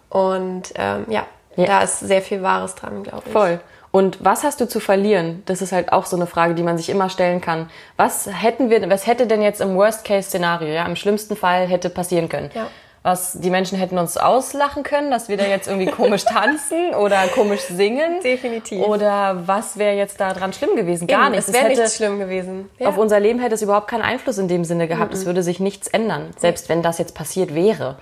Und 0.09 0.73
ähm, 0.77 1.07
ja, 1.09 1.27
ja, 1.57 1.67
da 1.67 1.83
ist 1.83 2.01
sehr 2.01 2.23
viel 2.23 2.43
Wahres 2.43 2.75
dran, 2.77 3.03
glaube 3.03 3.25
ich. 3.27 3.33
Voll. 3.33 3.61
Und 3.91 4.23
was 4.23 4.45
hast 4.45 4.61
du 4.61 4.69
zu 4.69 4.81
verlieren? 4.81 5.43
Das 5.47 5.63
ist 5.63 5.73
halt 5.73 5.93
auch 5.93 6.05
so 6.05 6.17
eine 6.17 6.27
Frage, 6.27 6.55
die 6.55 6.63
man 6.63 6.77
sich 6.77 6.91
immer 6.91 7.09
stellen 7.09 7.41
kann. 7.41 7.71
Was 7.97 8.29
hätten 8.31 8.71
wir, 8.71 8.89
was 8.91 9.07
hätte 9.07 9.27
denn 9.27 9.41
jetzt 9.41 9.61
im 9.61 9.77
Worst-Case-Szenario, 9.77 10.69
ja, 10.69 10.85
im 10.85 10.97
schlimmsten 10.97 11.37
Fall 11.37 11.67
hätte 11.67 11.89
passieren 11.89 12.29
können? 12.29 12.51
Ja. 12.55 12.67
Was, 13.03 13.41
die 13.41 13.49
Menschen 13.49 13.79
hätten 13.79 13.97
uns 13.97 14.19
auslachen 14.19 14.83
können, 14.83 15.11
dass 15.11 15.29
wir 15.31 15.39
da 15.39 15.47
jetzt 15.47 15.69
irgendwie 15.69 15.91
komisch 15.91 16.25
tanzen 16.27 16.95
oder 16.95 17.29
komisch 17.29 17.63
singen. 17.63 18.21
Definitiv. 18.23 18.85
Oder 18.85 19.45
was 19.47 19.79
wäre 19.79 19.97
jetzt 19.97 20.21
da 20.21 20.35
dran 20.35 20.53
schlimm 20.53 20.77
gewesen? 20.77 21.07
Gar 21.07 21.31
nichts. 21.31 21.49
Es 21.49 21.55
wäre 21.55 21.69
nicht 21.69 21.93
schlimm 21.95 22.19
gewesen. 22.19 22.69
Ja. 22.79 22.89
Auf 22.89 22.99
unser 22.99 23.21
Leben 23.21 23.39
hätte 23.39 23.55
es 23.55 23.63
überhaupt 23.63 23.89
keinen 23.89 24.03
Einfluss 24.03 24.37
in 24.37 24.49
dem 24.49 24.65
Sinne 24.65 24.89
gehabt. 24.89 25.13
Mhm. 25.13 25.19
Es 25.19 25.27
würde 25.27 25.43
sich 25.43 25.61
nichts 25.61 25.89
ändern, 25.89 26.31
selbst 26.37 26.69
wenn 26.69 26.83
das 26.83 26.99
jetzt 26.99 27.15
passiert 27.15 27.55
wäre. 27.55 27.97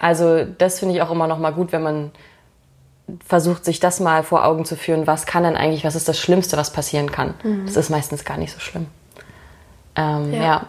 Also 0.00 0.44
das 0.44 0.80
finde 0.80 0.96
ich 0.96 1.02
auch 1.02 1.10
immer 1.10 1.26
noch 1.26 1.38
mal 1.38 1.52
gut, 1.52 1.70
wenn 1.70 1.82
man 1.82 2.10
versucht, 3.26 3.64
sich 3.64 3.80
das 3.80 4.00
mal 4.00 4.22
vor 4.22 4.44
Augen 4.44 4.64
zu 4.64 4.76
führen, 4.76 5.06
was 5.06 5.26
kann 5.26 5.42
denn 5.42 5.56
eigentlich, 5.56 5.84
was 5.84 5.94
ist 5.94 6.08
das 6.08 6.18
Schlimmste, 6.18 6.56
was 6.56 6.72
passieren 6.72 7.10
kann. 7.10 7.34
Mhm. 7.42 7.66
Das 7.66 7.76
ist 7.76 7.90
meistens 7.90 8.24
gar 8.24 8.36
nicht 8.36 8.52
so 8.52 8.60
schlimm. 8.60 8.86
Ähm, 9.96 10.32
ja. 10.32 10.42
ja. 10.42 10.66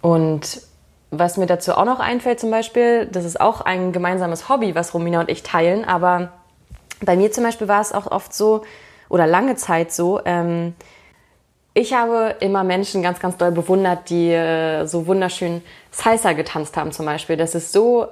Und 0.00 0.62
was 1.10 1.36
mir 1.36 1.46
dazu 1.46 1.74
auch 1.74 1.84
noch 1.84 2.00
einfällt 2.00 2.40
zum 2.40 2.50
Beispiel, 2.50 3.06
das 3.06 3.24
ist 3.24 3.40
auch 3.40 3.60
ein 3.60 3.92
gemeinsames 3.92 4.48
Hobby, 4.48 4.74
was 4.74 4.94
Romina 4.94 5.20
und 5.20 5.30
ich 5.30 5.42
teilen, 5.42 5.84
aber 5.84 6.30
bei 7.02 7.16
mir 7.16 7.32
zum 7.32 7.44
Beispiel 7.44 7.68
war 7.68 7.80
es 7.80 7.92
auch 7.92 8.06
oft 8.06 8.32
so, 8.32 8.62
oder 9.08 9.26
lange 9.26 9.56
Zeit 9.56 9.92
so, 9.92 10.20
ähm, 10.24 10.74
ich 11.72 11.94
habe 11.94 12.36
immer 12.40 12.64
Menschen 12.64 13.02
ganz, 13.02 13.20
ganz 13.20 13.36
doll 13.36 13.52
bewundert, 13.52 14.10
die 14.10 14.30
äh, 14.30 14.86
so 14.86 15.06
wunderschön 15.06 15.62
Salsa 15.90 16.32
getanzt 16.32 16.76
haben 16.76 16.90
zum 16.90 17.06
Beispiel. 17.06 17.36
Das 17.36 17.54
ist 17.54 17.72
so, 17.72 18.08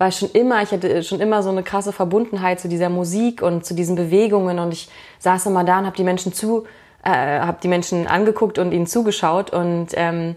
weil 0.00 0.12
schon 0.12 0.30
immer, 0.30 0.62
ich 0.62 0.70
hatte 0.70 1.02
schon 1.02 1.20
immer 1.20 1.42
so 1.42 1.50
eine 1.50 1.62
krasse 1.62 1.92
Verbundenheit 1.92 2.58
zu 2.58 2.68
dieser 2.68 2.88
Musik 2.88 3.42
und 3.42 3.66
zu 3.66 3.74
diesen 3.74 3.96
Bewegungen 3.96 4.58
und 4.58 4.72
ich 4.72 4.88
saß 5.18 5.44
immer 5.44 5.62
da 5.62 5.80
und 5.80 5.84
habe 5.84 5.96
die 5.96 6.04
Menschen 6.04 6.32
zu, 6.32 6.64
äh, 7.04 7.10
habe 7.10 7.58
die 7.62 7.68
Menschen 7.68 8.06
angeguckt 8.06 8.58
und 8.58 8.72
ihnen 8.72 8.86
zugeschaut 8.86 9.50
und 9.50 9.88
ähm, 9.92 10.36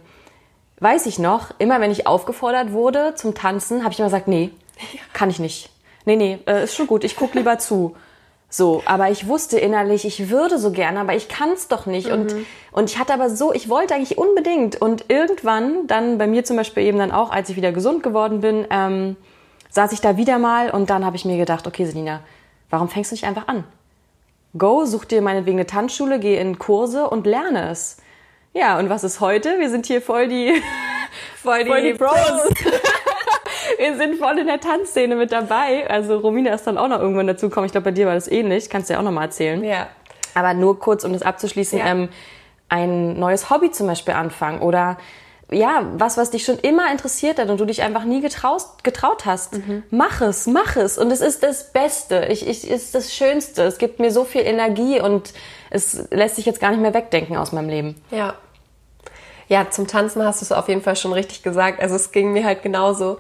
weiß 0.81 1.05
ich 1.05 1.17
noch, 1.17 1.51
immer 1.59 1.79
wenn 1.79 1.91
ich 1.91 2.07
aufgefordert 2.07 2.73
wurde 2.73 3.15
zum 3.15 3.35
Tanzen, 3.35 3.85
habe 3.85 3.93
ich 3.93 3.99
immer 3.99 4.09
gesagt, 4.09 4.27
nee, 4.27 4.49
kann 5.13 5.29
ich 5.29 5.39
nicht. 5.39 5.69
Nee, 6.03 6.17
nee, 6.17 6.39
äh, 6.45 6.65
ist 6.65 6.75
schon 6.75 6.87
gut, 6.87 7.05
ich 7.05 7.15
guck 7.15 7.33
lieber 7.33 7.57
zu. 7.57 7.95
So, 8.49 8.83
aber 8.85 9.11
ich 9.11 9.29
wusste 9.29 9.57
innerlich, 9.57 10.03
ich 10.03 10.29
würde 10.29 10.59
so 10.59 10.71
gerne, 10.71 10.99
aber 10.99 11.15
ich 11.15 11.29
kann 11.29 11.51
es 11.51 11.69
doch 11.69 11.85
nicht. 11.85 12.07
Mhm. 12.07 12.13
Und, 12.13 12.35
und 12.73 12.89
ich 12.89 12.99
hatte 12.99 13.13
aber 13.13 13.29
so, 13.29 13.53
ich 13.53 13.69
wollte 13.69 13.95
eigentlich 13.95 14.17
unbedingt. 14.17 14.79
Und 14.81 15.05
irgendwann, 15.07 15.87
dann 15.87 16.17
bei 16.17 16.27
mir 16.27 16.43
zum 16.43 16.57
Beispiel 16.57 16.83
eben 16.83 16.99
dann 16.99 17.13
auch, 17.13 17.31
als 17.31 17.47
ich 17.47 17.55
wieder 17.55 17.71
gesund 17.71 18.03
geworden 18.03 18.41
bin, 18.41 18.67
ähm, 18.69 19.15
saß 19.73 19.91
ich 19.91 20.01
da 20.01 20.17
wieder 20.17 20.37
mal 20.37 20.69
und 20.69 20.89
dann 20.89 21.03
habe 21.03 21.15
ich 21.15 21.25
mir 21.25 21.35
gedacht, 21.37 21.65
okay, 21.65 21.85
Selina, 21.85 22.21
warum 22.69 22.89
fängst 22.89 23.11
du 23.11 23.15
nicht 23.15 23.25
einfach 23.25 23.47
an? 23.47 23.63
Go, 24.55 24.85
such 24.85 25.05
dir 25.05 25.21
meinetwegen 25.23 25.57
eine 25.57 25.65
Tanzschule, 25.65 26.19
geh 26.19 26.37
in 26.37 26.59
Kurse 26.59 27.09
und 27.09 27.25
lerne 27.25 27.69
es. 27.69 27.97
Ja, 28.53 28.77
und 28.77 28.89
was 28.89 29.03
ist 29.03 29.19
heute? 29.19 29.57
Wir 29.57 29.71
sind 29.71 29.87
hier 29.87 29.99
voll 29.99 30.27
die, 30.27 30.61
voll 31.41 31.63
die, 31.63 31.69
voll 31.71 31.81
die 31.81 31.93
Pros. 31.95 32.13
wir 33.79 33.97
sind 33.97 34.19
voll 34.19 34.37
in 34.37 34.45
der 34.45 34.59
Tanzszene 34.59 35.15
mit 35.15 35.31
dabei. 35.31 35.89
Also 35.89 36.19
Romina 36.19 36.53
ist 36.53 36.67
dann 36.67 36.77
auch 36.77 36.87
noch 36.87 36.99
irgendwann 36.99 37.25
dazu 37.25 37.49
gekommen. 37.49 37.65
Ich 37.65 37.71
glaube, 37.71 37.85
bei 37.85 37.91
dir 37.91 38.05
war 38.05 38.13
das 38.13 38.27
ähnlich. 38.27 38.69
Kannst 38.69 38.89
du 38.89 38.93
ja 38.93 38.99
auch 38.99 39.03
noch 39.03 39.11
mal 39.11 39.23
erzählen. 39.23 39.63
Ja. 39.63 39.87
Aber 40.35 40.53
nur 40.53 40.77
kurz, 40.77 41.03
um 41.03 41.13
das 41.13 41.23
abzuschließen, 41.23 41.79
ja. 41.79 41.87
ähm, 41.87 42.09
ein 42.69 43.19
neues 43.19 43.49
Hobby 43.49 43.71
zum 43.71 43.87
Beispiel 43.87 44.13
anfangen 44.13 44.61
oder 44.61 44.97
ja, 45.53 45.87
was, 45.93 46.17
was 46.17 46.31
dich 46.31 46.43
schon 46.43 46.57
immer 46.59 46.91
interessiert 46.91 47.39
hat 47.39 47.49
und 47.49 47.59
du 47.59 47.65
dich 47.65 47.81
einfach 47.81 48.03
nie 48.03 48.21
getraust, 48.21 48.83
getraut 48.83 49.25
hast. 49.25 49.53
Mhm. 49.53 49.83
Mach 49.89 50.21
es, 50.21 50.47
mach 50.47 50.75
es. 50.75 50.97
Und 50.97 51.11
es 51.11 51.21
ist 51.21 51.43
das 51.43 51.71
Beste. 51.71 52.27
Ich, 52.29 52.47
ich, 52.47 52.69
ist 52.69 52.95
das 52.95 53.13
Schönste. 53.13 53.63
Es 53.63 53.77
gibt 53.77 53.99
mir 53.99 54.11
so 54.11 54.25
viel 54.25 54.41
Energie 54.41 54.99
und 54.99 55.33
es 55.69 56.07
lässt 56.11 56.35
sich 56.35 56.45
jetzt 56.45 56.59
gar 56.59 56.71
nicht 56.71 56.81
mehr 56.81 56.93
wegdenken 56.93 57.37
aus 57.37 57.51
meinem 57.51 57.69
Leben. 57.69 58.01
Ja. 58.11 58.35
Ja, 59.47 59.69
zum 59.69 59.87
Tanzen 59.87 60.23
hast 60.23 60.41
du 60.41 60.45
es 60.45 60.51
auf 60.51 60.67
jeden 60.67 60.81
Fall 60.81 60.95
schon 60.95 61.13
richtig 61.13 61.43
gesagt. 61.43 61.81
Also 61.81 61.95
es 61.95 62.11
ging 62.11 62.33
mir 62.33 62.45
halt 62.45 62.63
genauso. 62.63 63.19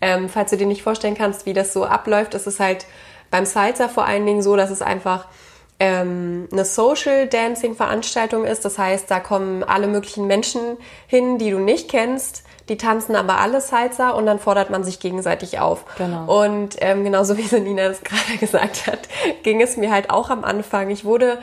Ähm, 0.00 0.28
falls 0.28 0.50
du 0.50 0.56
dir 0.56 0.66
nicht 0.66 0.82
vorstellen 0.82 1.14
kannst, 1.14 1.46
wie 1.46 1.52
das 1.52 1.72
so 1.72 1.84
abläuft, 1.84 2.34
ist 2.34 2.46
es 2.46 2.60
halt 2.60 2.86
beim 3.30 3.46
Salsa 3.46 3.88
vor 3.88 4.04
allen 4.04 4.26
Dingen 4.26 4.42
so, 4.42 4.54
dass 4.56 4.70
es 4.70 4.82
einfach 4.82 5.26
ähm, 5.80 6.48
eine 6.52 6.64
Social 6.64 7.26
Dancing 7.26 7.74
Veranstaltung 7.74 8.44
ist. 8.44 8.64
Das 8.64 8.78
heißt, 8.78 9.10
da 9.10 9.20
kommen 9.20 9.64
alle 9.64 9.86
möglichen 9.86 10.26
Menschen 10.26 10.60
hin, 11.06 11.38
die 11.38 11.50
du 11.50 11.58
nicht 11.58 11.90
kennst. 11.90 12.44
Die 12.68 12.78
tanzen 12.78 13.14
aber 13.14 13.40
alle 13.40 13.60
Salsa 13.60 14.10
und 14.10 14.24
dann 14.24 14.38
fordert 14.38 14.70
man 14.70 14.84
sich 14.84 14.98
gegenseitig 14.98 15.58
auf. 15.58 15.84
Genau. 15.98 16.42
Und 16.42 16.76
ähm, 16.80 17.04
genauso 17.04 17.36
wie 17.36 17.42
Selina 17.42 17.82
es 17.82 18.00
gerade 18.04 18.38
gesagt 18.38 18.86
hat, 18.86 19.00
ging 19.42 19.60
es 19.60 19.76
mir 19.76 19.90
halt 19.90 20.10
auch 20.10 20.30
am 20.30 20.44
Anfang. 20.44 20.90
Ich 20.90 21.04
wurde 21.04 21.38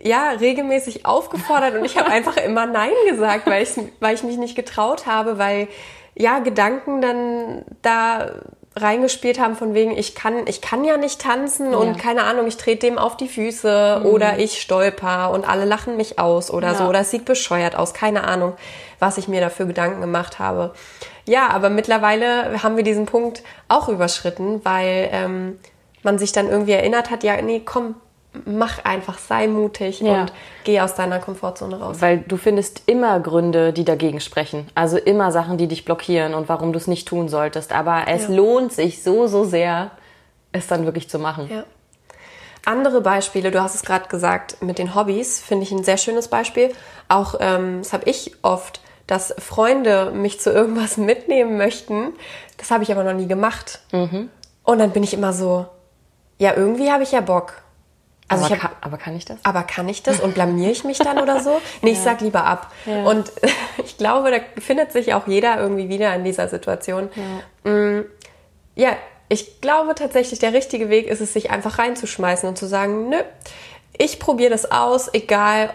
ja 0.00 0.30
regelmäßig 0.30 1.06
aufgefordert 1.06 1.76
und 1.76 1.84
ich 1.84 1.96
habe 1.96 2.10
einfach 2.10 2.36
immer 2.38 2.66
Nein 2.66 2.90
gesagt, 3.08 3.46
weil 3.46 3.62
ich, 3.62 3.70
weil 4.00 4.14
ich 4.14 4.22
mich 4.24 4.36
nicht 4.36 4.56
getraut 4.56 5.06
habe, 5.06 5.38
weil 5.38 5.68
ja, 6.16 6.38
Gedanken 6.38 7.00
dann 7.00 7.64
da 7.82 8.30
reingespielt 8.76 9.38
haben 9.38 9.54
von 9.54 9.72
wegen, 9.72 9.96
ich 9.96 10.14
kann, 10.14 10.46
ich 10.46 10.60
kann 10.60 10.84
ja 10.84 10.96
nicht 10.96 11.20
tanzen 11.20 11.72
ja. 11.72 11.78
und 11.78 11.96
keine 11.96 12.24
Ahnung, 12.24 12.46
ich 12.46 12.56
trete 12.56 12.86
dem 12.86 12.98
auf 12.98 13.16
die 13.16 13.28
Füße 13.28 14.00
mhm. 14.00 14.06
oder 14.06 14.38
ich 14.38 14.60
stolper 14.60 15.30
und 15.30 15.48
alle 15.48 15.64
lachen 15.64 15.96
mich 15.96 16.18
aus 16.18 16.50
oder 16.50 16.68
ja. 16.68 16.74
so 16.74 16.84
oder 16.84 17.00
es 17.00 17.10
sieht 17.10 17.24
bescheuert 17.24 17.76
aus, 17.76 17.94
keine 17.94 18.24
Ahnung, 18.24 18.54
was 18.98 19.16
ich 19.16 19.28
mir 19.28 19.40
dafür 19.40 19.66
Gedanken 19.66 20.00
gemacht 20.00 20.40
habe. 20.40 20.74
Ja, 21.24 21.48
aber 21.48 21.70
mittlerweile 21.70 22.62
haben 22.62 22.76
wir 22.76 22.84
diesen 22.84 23.06
Punkt 23.06 23.42
auch 23.68 23.88
überschritten, 23.88 24.60
weil 24.64 25.08
ähm, 25.12 25.58
man 26.02 26.18
sich 26.18 26.32
dann 26.32 26.48
irgendwie 26.48 26.72
erinnert 26.72 27.10
hat, 27.10 27.22
ja, 27.22 27.40
nee, 27.40 27.62
komm, 27.64 27.94
mach 28.44 28.84
einfach, 28.84 29.18
sei 29.18 29.46
mutig 29.46 30.00
ja. 30.00 30.22
und 30.22 30.32
geh 30.64 30.80
aus 30.80 30.94
deiner 30.94 31.18
Komfortzone 31.18 31.78
raus. 31.78 31.96
Weil 32.00 32.18
du 32.18 32.36
findest 32.36 32.82
immer 32.86 33.20
Gründe, 33.20 33.72
die 33.72 33.84
dagegen 33.84 34.20
sprechen. 34.20 34.68
Also 34.74 34.96
immer 34.96 35.32
Sachen, 35.32 35.58
die 35.58 35.68
dich 35.68 35.84
blockieren 35.84 36.34
und 36.34 36.48
warum 36.48 36.72
du 36.72 36.78
es 36.78 36.86
nicht 36.86 37.08
tun 37.08 37.28
solltest. 37.28 37.72
Aber 37.72 38.04
es 38.08 38.24
ja. 38.28 38.34
lohnt 38.34 38.72
sich 38.72 39.02
so, 39.02 39.26
so 39.26 39.44
sehr, 39.44 39.90
es 40.52 40.66
dann 40.66 40.84
wirklich 40.84 41.08
zu 41.08 41.18
machen. 41.18 41.48
Ja. 41.50 41.64
Andere 42.64 43.02
Beispiele, 43.02 43.50
du 43.50 43.62
hast 43.62 43.74
es 43.74 43.82
gerade 43.82 44.08
gesagt, 44.08 44.62
mit 44.62 44.78
den 44.78 44.94
Hobbys, 44.94 45.40
finde 45.40 45.64
ich 45.64 45.72
ein 45.72 45.84
sehr 45.84 45.98
schönes 45.98 46.28
Beispiel. 46.28 46.72
Auch, 47.08 47.34
ähm, 47.40 47.78
das 47.82 47.92
habe 47.92 48.08
ich 48.08 48.36
oft, 48.42 48.80
dass 49.06 49.34
Freunde 49.38 50.12
mich 50.12 50.40
zu 50.40 50.50
irgendwas 50.50 50.96
mitnehmen 50.96 51.56
möchten. 51.56 52.14
Das 52.56 52.70
habe 52.70 52.82
ich 52.82 52.90
aber 52.90 53.04
noch 53.04 53.12
nie 53.12 53.28
gemacht. 53.28 53.80
Mhm. 53.92 54.30
Und 54.62 54.78
dann 54.78 54.92
bin 54.92 55.02
ich 55.02 55.12
immer 55.12 55.34
so, 55.34 55.66
ja, 56.38 56.54
irgendwie 56.54 56.90
habe 56.90 57.02
ich 57.02 57.12
ja 57.12 57.20
Bock. 57.20 57.63
Also 58.28 58.46
aber, 58.46 58.54
hab, 58.54 58.60
kann, 58.60 58.70
aber 58.80 58.96
kann 58.96 59.16
ich 59.16 59.24
das? 59.24 59.38
Aber 59.42 59.62
kann 59.64 59.88
ich 59.88 60.02
das 60.02 60.20
und 60.20 60.34
blamier 60.34 60.70
ich 60.70 60.84
mich 60.84 60.98
dann 60.98 61.18
oder 61.18 61.40
so? 61.40 61.60
Nee, 61.82 61.90
ja. 61.90 61.92
ich 61.94 62.00
sag 62.00 62.20
lieber 62.20 62.44
ab. 62.44 62.72
Ja. 62.86 63.04
Und 63.04 63.30
ich 63.84 63.98
glaube, 63.98 64.30
da 64.30 64.38
findet 64.60 64.92
sich 64.92 65.12
auch 65.14 65.26
jeder 65.26 65.58
irgendwie 65.58 65.88
wieder 65.88 66.14
in 66.14 66.24
dieser 66.24 66.48
Situation. 66.48 67.10
Ja. 67.64 67.70
Mm, 67.70 68.06
ja, 68.76 68.96
ich 69.28 69.60
glaube 69.60 69.94
tatsächlich, 69.94 70.38
der 70.38 70.52
richtige 70.52 70.88
Weg 70.88 71.06
ist 71.06 71.20
es, 71.20 71.32
sich 71.32 71.50
einfach 71.50 71.78
reinzuschmeißen 71.78 72.48
und 72.48 72.56
zu 72.56 72.66
sagen, 72.66 73.08
nö, 73.10 73.18
ich 73.96 74.18
probiere 74.18 74.50
das 74.50 74.70
aus, 74.70 75.12
egal. 75.12 75.70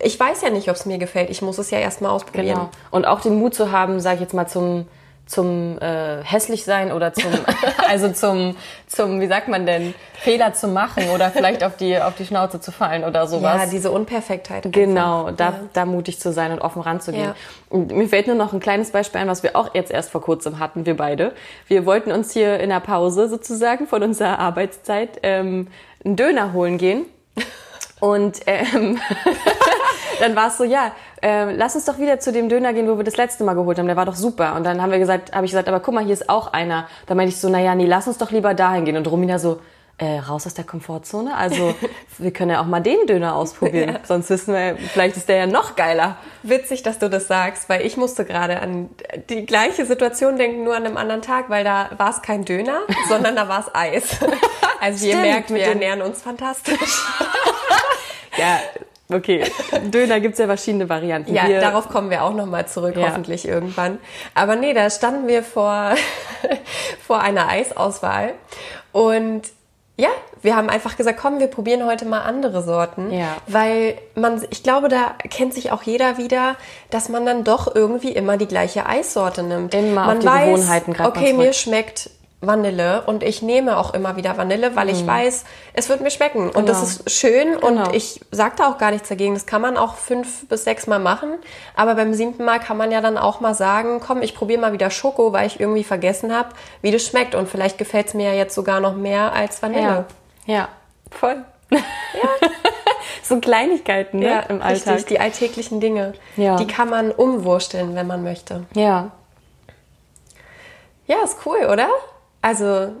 Ich 0.00 0.18
weiß 0.18 0.42
ja 0.42 0.50
nicht, 0.50 0.68
ob 0.68 0.76
es 0.76 0.86
mir 0.86 0.98
gefällt. 0.98 1.30
Ich 1.30 1.42
muss 1.42 1.58
es 1.58 1.70
ja 1.70 1.78
erstmal 1.78 2.10
ausprobieren. 2.10 2.46
Genau. 2.46 2.70
Und 2.90 3.06
auch 3.06 3.20
den 3.20 3.38
Mut 3.38 3.54
zu 3.54 3.72
haben, 3.72 4.00
sage 4.00 4.16
ich 4.16 4.20
jetzt 4.22 4.34
mal, 4.34 4.46
zum 4.46 4.86
zum 5.26 5.78
äh, 5.80 6.22
hässlich 6.22 6.64
sein 6.64 6.92
oder 6.92 7.12
zum 7.12 7.32
also 7.88 8.12
zum 8.12 8.56
zum 8.86 9.20
wie 9.20 9.26
sagt 9.26 9.48
man 9.48 9.66
denn 9.66 9.92
Fehler 10.14 10.54
zu 10.54 10.68
machen 10.68 11.10
oder 11.10 11.30
vielleicht 11.30 11.64
auf 11.64 11.76
die 11.76 12.00
auf 12.00 12.14
die 12.14 12.24
Schnauze 12.24 12.60
zu 12.60 12.70
fallen 12.70 13.04
oder 13.04 13.26
sowas. 13.26 13.62
Ja, 13.64 13.70
diese 13.70 13.90
Unperfektheit. 13.90 14.66
Genau, 14.70 15.30
da, 15.32 15.48
ja. 15.48 15.60
da 15.72 15.84
mutig 15.84 16.20
zu 16.20 16.32
sein 16.32 16.52
und 16.52 16.60
offen 16.60 16.80
ranzugehen. 16.80 17.24
Ja. 17.24 17.34
Und 17.68 17.92
mir 17.92 18.08
fällt 18.08 18.28
nur 18.28 18.36
noch 18.36 18.52
ein 18.52 18.60
kleines 18.60 18.92
Beispiel 18.92 19.20
ein, 19.20 19.28
was 19.28 19.42
wir 19.42 19.56
auch 19.56 19.74
jetzt 19.74 19.90
erst 19.90 20.10
vor 20.10 20.22
kurzem 20.22 20.58
hatten, 20.60 20.86
wir 20.86 20.96
beide. 20.96 21.32
Wir 21.66 21.84
wollten 21.86 22.12
uns 22.12 22.32
hier 22.32 22.60
in 22.60 22.70
der 22.70 22.80
Pause 22.80 23.28
sozusagen 23.28 23.86
von 23.86 24.02
unserer 24.02 24.38
Arbeitszeit 24.38 25.20
ähm, 25.22 25.68
einen 26.04 26.16
Döner 26.16 26.52
holen 26.52 26.78
gehen. 26.78 27.04
Und 28.00 28.40
ähm, 28.46 28.98
dann 30.20 30.36
war 30.36 30.48
es 30.48 30.58
so, 30.58 30.64
ja, 30.64 30.92
äh, 31.22 31.52
lass 31.52 31.74
uns 31.74 31.86
doch 31.86 31.98
wieder 31.98 32.20
zu 32.20 32.32
dem 32.32 32.48
Döner 32.48 32.72
gehen, 32.72 32.88
wo 32.88 32.96
wir 32.96 33.04
das 33.04 33.16
letzte 33.16 33.44
Mal 33.44 33.54
geholt 33.54 33.78
haben. 33.78 33.86
Der 33.86 33.96
war 33.96 34.04
doch 34.04 34.14
super. 34.14 34.54
Und 34.54 34.64
dann 34.64 34.82
haben 34.82 34.90
wir 34.90 34.98
gesagt, 34.98 35.34
habe 35.34 35.46
ich 35.46 35.52
gesagt, 35.52 35.68
aber 35.68 35.80
guck 35.80 35.94
mal, 35.94 36.04
hier 36.04 36.12
ist 36.12 36.28
auch 36.28 36.52
einer. 36.52 36.88
Da 37.06 37.14
meinte 37.14 37.30
ich 37.30 37.40
so, 37.40 37.48
naja, 37.48 37.74
nee, 37.74 37.86
lass 37.86 38.06
uns 38.06 38.18
doch 38.18 38.30
lieber 38.30 38.54
dahin 38.54 38.84
gehen. 38.84 38.96
Und 38.96 39.10
Romina 39.10 39.38
so, 39.38 39.60
äh, 39.98 40.18
raus 40.18 40.46
aus 40.46 40.54
der 40.54 40.64
Komfortzone. 40.64 41.34
Also 41.34 41.74
wir 42.18 42.30
können 42.30 42.50
ja 42.50 42.60
auch 42.60 42.66
mal 42.66 42.80
den 42.80 43.06
Döner 43.06 43.34
ausprobieren. 43.34 43.94
Ja. 43.94 44.00
Sonst 44.04 44.28
wissen 44.28 44.52
wir, 44.52 44.76
vielleicht 44.76 45.16
ist 45.16 45.28
der 45.28 45.36
ja 45.36 45.46
noch 45.46 45.76
geiler. 45.76 46.18
Witzig, 46.42 46.82
dass 46.82 46.98
du 46.98 47.08
das 47.08 47.28
sagst, 47.28 47.68
weil 47.68 47.84
ich 47.84 47.96
musste 47.96 48.24
gerade 48.24 48.60
an 48.60 48.90
die 49.30 49.46
gleiche 49.46 49.86
Situation 49.86 50.36
denken, 50.36 50.64
nur 50.64 50.76
an 50.76 50.84
einem 50.84 50.96
anderen 50.96 51.22
Tag, 51.22 51.48
weil 51.48 51.64
da 51.64 51.90
war 51.96 52.10
es 52.10 52.22
kein 52.22 52.44
Döner, 52.44 52.80
sondern 53.08 53.36
da 53.36 53.48
war 53.48 53.60
es 53.60 53.74
Eis. 53.74 54.18
Also 54.80 54.98
Stimmt, 55.06 55.24
ihr 55.24 55.30
merkt, 55.30 55.50
wir 55.50 55.62
ernähren 55.62 56.02
uns 56.02 56.22
fantastisch. 56.22 56.76
ja, 58.36 58.60
Okay, 59.08 59.44
Döner 59.84 60.18
gibt's 60.18 60.40
ja 60.40 60.46
verschiedene 60.46 60.88
Varianten. 60.88 61.32
Ja, 61.32 61.46
wir 61.46 61.60
darauf 61.60 61.88
kommen 61.88 62.10
wir 62.10 62.24
auch 62.24 62.34
nochmal 62.34 62.66
zurück, 62.66 62.96
ja. 62.96 63.06
hoffentlich 63.06 63.46
irgendwann. 63.46 63.98
Aber 64.34 64.56
nee, 64.56 64.74
da 64.74 64.90
standen 64.90 65.28
wir 65.28 65.44
vor, 65.44 65.94
vor 67.06 67.20
einer 67.20 67.48
Eisauswahl 67.48 68.34
und 68.90 69.42
ja, 69.98 70.10
wir 70.42 70.54
haben 70.54 70.68
einfach 70.68 70.96
gesagt, 70.98 71.18
komm, 71.18 71.38
wir 71.38 71.46
probieren 71.46 71.86
heute 71.86 72.04
mal 72.04 72.20
andere 72.20 72.62
Sorten. 72.62 73.10
Ja. 73.10 73.36
Weil 73.46 73.96
man, 74.14 74.42
ich 74.50 74.62
glaube, 74.62 74.88
da 74.88 75.14
kennt 75.30 75.54
sich 75.54 75.72
auch 75.72 75.82
jeder 75.82 76.18
wieder, 76.18 76.56
dass 76.90 77.08
man 77.08 77.24
dann 77.24 77.44
doch 77.44 77.74
irgendwie 77.74 78.12
immer 78.12 78.36
die 78.36 78.46
gleiche 78.46 78.84
Eissorte 78.84 79.42
nimmt. 79.42 79.74
Immer 79.74 80.04
man 80.06 80.16
auf 80.18 80.22
die 80.22 80.26
weiß, 80.26 80.54
Gewohnheiten 80.54 80.96
Okay, 81.00 81.32
mir 81.32 81.54
schmeckt 81.54 82.10
Vanille 82.40 83.02
und 83.06 83.22
ich 83.22 83.40
nehme 83.40 83.78
auch 83.78 83.94
immer 83.94 84.16
wieder 84.16 84.36
Vanille, 84.36 84.76
weil 84.76 84.86
mhm. 84.86 84.92
ich 84.92 85.06
weiß, 85.06 85.44
es 85.72 85.88
wird 85.88 86.02
mir 86.02 86.10
schmecken 86.10 86.48
genau. 86.48 86.58
und 86.58 86.68
das 86.68 86.80
genau. 86.80 87.04
ist 87.06 87.10
schön 87.10 87.52
genau. 87.52 87.66
und 87.66 87.94
ich 87.94 88.20
sage 88.30 88.54
da 88.58 88.68
auch 88.68 88.78
gar 88.78 88.90
nichts 88.90 89.08
dagegen. 89.08 89.34
Das 89.34 89.46
kann 89.46 89.62
man 89.62 89.76
auch 89.76 89.94
fünf 89.94 90.46
bis 90.48 90.64
sechs 90.64 90.86
Mal 90.86 90.98
machen, 90.98 91.38
aber 91.74 91.94
beim 91.94 92.12
siebten 92.12 92.44
Mal 92.44 92.60
kann 92.60 92.76
man 92.76 92.92
ja 92.92 93.00
dann 93.00 93.16
auch 93.16 93.40
mal 93.40 93.54
sagen, 93.54 94.00
komm, 94.00 94.20
ich 94.20 94.34
probiere 94.34 94.60
mal 94.60 94.72
wieder 94.72 94.90
Schoko, 94.90 95.32
weil 95.32 95.46
ich 95.46 95.60
irgendwie 95.60 95.84
vergessen 95.84 96.34
habe, 96.34 96.50
wie 96.82 96.90
das 96.90 97.02
schmeckt 97.04 97.34
und 97.34 97.48
vielleicht 97.48 97.78
gefällt 97.78 98.08
es 98.08 98.14
mir 98.14 98.28
ja 98.30 98.34
jetzt 98.34 98.54
sogar 98.54 98.80
noch 98.80 98.94
mehr 98.94 99.32
als 99.32 99.62
Vanille. 99.62 100.04
Ja, 100.46 100.54
ja. 100.54 100.68
voll. 101.10 101.42
Ja. 101.70 101.78
so 103.22 103.40
Kleinigkeiten 103.40 104.18
ne, 104.18 104.26
ja, 104.26 104.40
im 104.40 104.60
Alltag. 104.60 104.96
Richtig, 104.96 105.06
die 105.06 105.20
alltäglichen 105.20 105.80
Dinge. 105.80 106.12
Ja. 106.36 106.56
Die 106.56 106.66
kann 106.66 106.90
man 106.90 107.12
umwursteln, 107.12 107.94
wenn 107.94 108.06
man 108.06 108.22
möchte. 108.22 108.66
Ja. 108.74 109.10
Ja, 111.06 111.16
ist 111.24 111.38
cool, 111.46 111.68
oder? 111.70 111.88
Also 112.46 112.92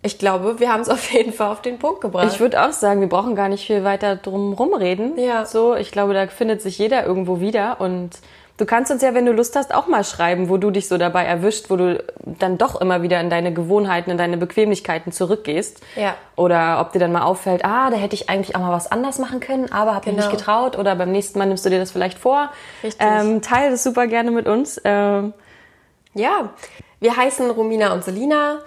ich 0.00 0.18
glaube, 0.18 0.58
wir 0.58 0.72
haben 0.72 0.80
es 0.80 0.88
auf 0.96 1.12
jeden 1.12 1.32
Fall 1.32 1.50
auf 1.50 1.60
den 1.60 1.78
Punkt 1.78 2.00
gebracht. 2.00 2.28
Ich 2.32 2.40
würde 2.40 2.64
auch 2.64 2.72
sagen, 2.72 3.00
wir 3.00 3.08
brauchen 3.08 3.36
gar 3.36 3.48
nicht 3.48 3.66
viel 3.66 3.84
weiter 3.84 4.16
drum 4.16 4.54
rumreden. 4.54 5.18
Ja. 5.18 5.44
So, 5.44 5.74
ich 5.74 5.90
glaube, 5.92 6.14
da 6.14 6.26
findet 6.26 6.62
sich 6.62 6.78
jeder 6.78 7.04
irgendwo 7.04 7.40
wieder 7.40 7.80
und 7.80 8.18
Du 8.56 8.66
kannst 8.66 8.92
uns 8.92 9.02
ja, 9.02 9.14
wenn 9.14 9.26
du 9.26 9.32
Lust 9.32 9.56
hast, 9.56 9.74
auch 9.74 9.88
mal 9.88 10.04
schreiben, 10.04 10.48
wo 10.48 10.58
du 10.58 10.70
dich 10.70 10.86
so 10.86 10.96
dabei 10.96 11.24
erwischt, 11.24 11.70
wo 11.70 11.76
du 11.76 12.04
dann 12.24 12.56
doch 12.56 12.80
immer 12.80 13.02
wieder 13.02 13.20
in 13.20 13.28
deine 13.28 13.52
Gewohnheiten, 13.52 14.12
in 14.12 14.16
deine 14.16 14.36
Bequemlichkeiten 14.36 15.10
zurückgehst. 15.10 15.82
Ja. 15.96 16.14
Oder 16.36 16.78
ob 16.80 16.92
dir 16.92 17.00
dann 17.00 17.10
mal 17.10 17.22
auffällt, 17.22 17.64
ah, 17.64 17.90
da 17.90 17.96
hätte 17.96 18.14
ich 18.14 18.30
eigentlich 18.30 18.54
auch 18.54 18.60
mal 18.60 18.70
was 18.70 18.92
anders 18.92 19.18
machen 19.18 19.40
können, 19.40 19.72
aber 19.72 19.96
habe 19.96 20.04
genau. 20.04 20.18
mich 20.18 20.26
nicht 20.26 20.38
getraut. 20.38 20.78
Oder 20.78 20.94
beim 20.94 21.10
nächsten 21.10 21.36
Mal 21.36 21.46
nimmst 21.46 21.66
du 21.66 21.70
dir 21.70 21.80
das 21.80 21.90
vielleicht 21.90 22.16
vor. 22.16 22.52
Richtig. 22.84 23.04
Ähm, 23.04 23.42
teile 23.42 23.72
das 23.72 23.82
super 23.82 24.06
gerne 24.06 24.30
mit 24.30 24.46
uns. 24.46 24.80
Ähm, 24.84 25.32
ja, 26.14 26.50
wir 27.00 27.16
heißen 27.16 27.50
Romina 27.50 27.92
und 27.92 28.04
Selina 28.04 28.60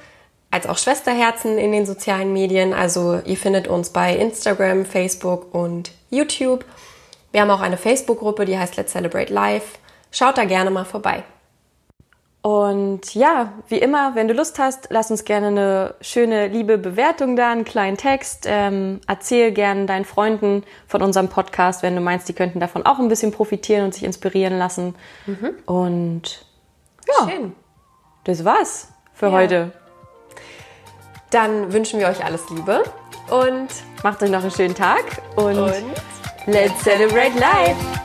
als 0.51 0.68
auch 0.68 0.77
Schwesterherzen 0.77 1.58
in 1.58 1.72
den 1.72 1.86
sozialen 1.86 2.34
Medien. 2.34 2.74
Also 2.74 3.20
ihr 3.25 3.38
findet 3.38 3.68
uns 3.68 3.89
bei 3.89 4.16
Instagram, 4.16 4.86
Facebook 4.86 5.54
und 5.54 5.92
YouTube. 6.10 6.66
Wir 7.32 7.42
haben 7.42 7.51
auch 7.51 7.62
eine 7.62 7.77
Facebook-Gruppe, 7.77 8.46
die 8.46 8.58
heißt 8.58 8.77
Let's 8.77 8.94
Celebrate 8.94 9.34
Life. 9.34 9.77
Schaut 10.12 10.38
da 10.38 10.46
gerne 10.46 10.70
mal 10.70 10.86
vorbei. 10.86 11.24
Und 12.42 13.13
ja, 13.13 13.51
wie 13.68 13.77
immer, 13.77 14.16
wenn 14.16 14.30
du 14.30 14.34
Lust 14.34 14.58
hast, 14.58 14.88
lass 14.89 15.12
uns 15.12 15.25
gerne 15.25 15.48
eine 15.48 15.96
schöne, 16.00 16.48
liebe 16.48 16.77
Bewertung 16.77 17.36
da, 17.36 17.51
einen 17.51 17.66
kleinen 17.66 17.98
Text. 17.98 18.46
Ähm, 18.48 19.01
erzähl 19.06 19.51
gerne 19.51 19.86
deinen 19.86 20.06
Freunden 20.06 20.63
von 20.88 21.01
unserem 21.01 21.27
Podcast, 21.27 21.84
wenn 21.84 21.96
du 21.96 22.01
meinst, 22.01 22.30
die 22.30 22.34
könnten 22.34 22.62
davon 22.62 22.86
auch 22.86 23.00
ein 23.00 23.10
bisschen 23.10 23.34
profitieren 23.34 23.84
und 23.84 23.94
sich 23.94 24.04
inspirieren 24.04 24.58
lassen. 24.58 24.96
Mhm. 25.25 25.56
Und 25.66 26.47
ja, 27.08 27.30
Schön. 27.30 27.56
das 28.24 28.44
war's 28.46 28.90
für 29.14 29.28
ja. 29.28 29.32
heute. 29.32 29.72
Dann 31.30 31.74
wünschen 31.74 32.00
wir 32.00 32.08
euch 32.08 32.24
alles 32.24 32.50
Liebe 32.50 32.84
und 33.30 33.68
macht 34.04 34.24
euch 34.24 34.30
noch 34.30 34.42
einen 34.42 34.52
schönen 34.52 34.76
Tag 34.76 35.04
und, 35.36 35.58
und 35.58 35.74
Let's 36.48 36.82
celebrate 36.84 37.38
life! 37.38 37.97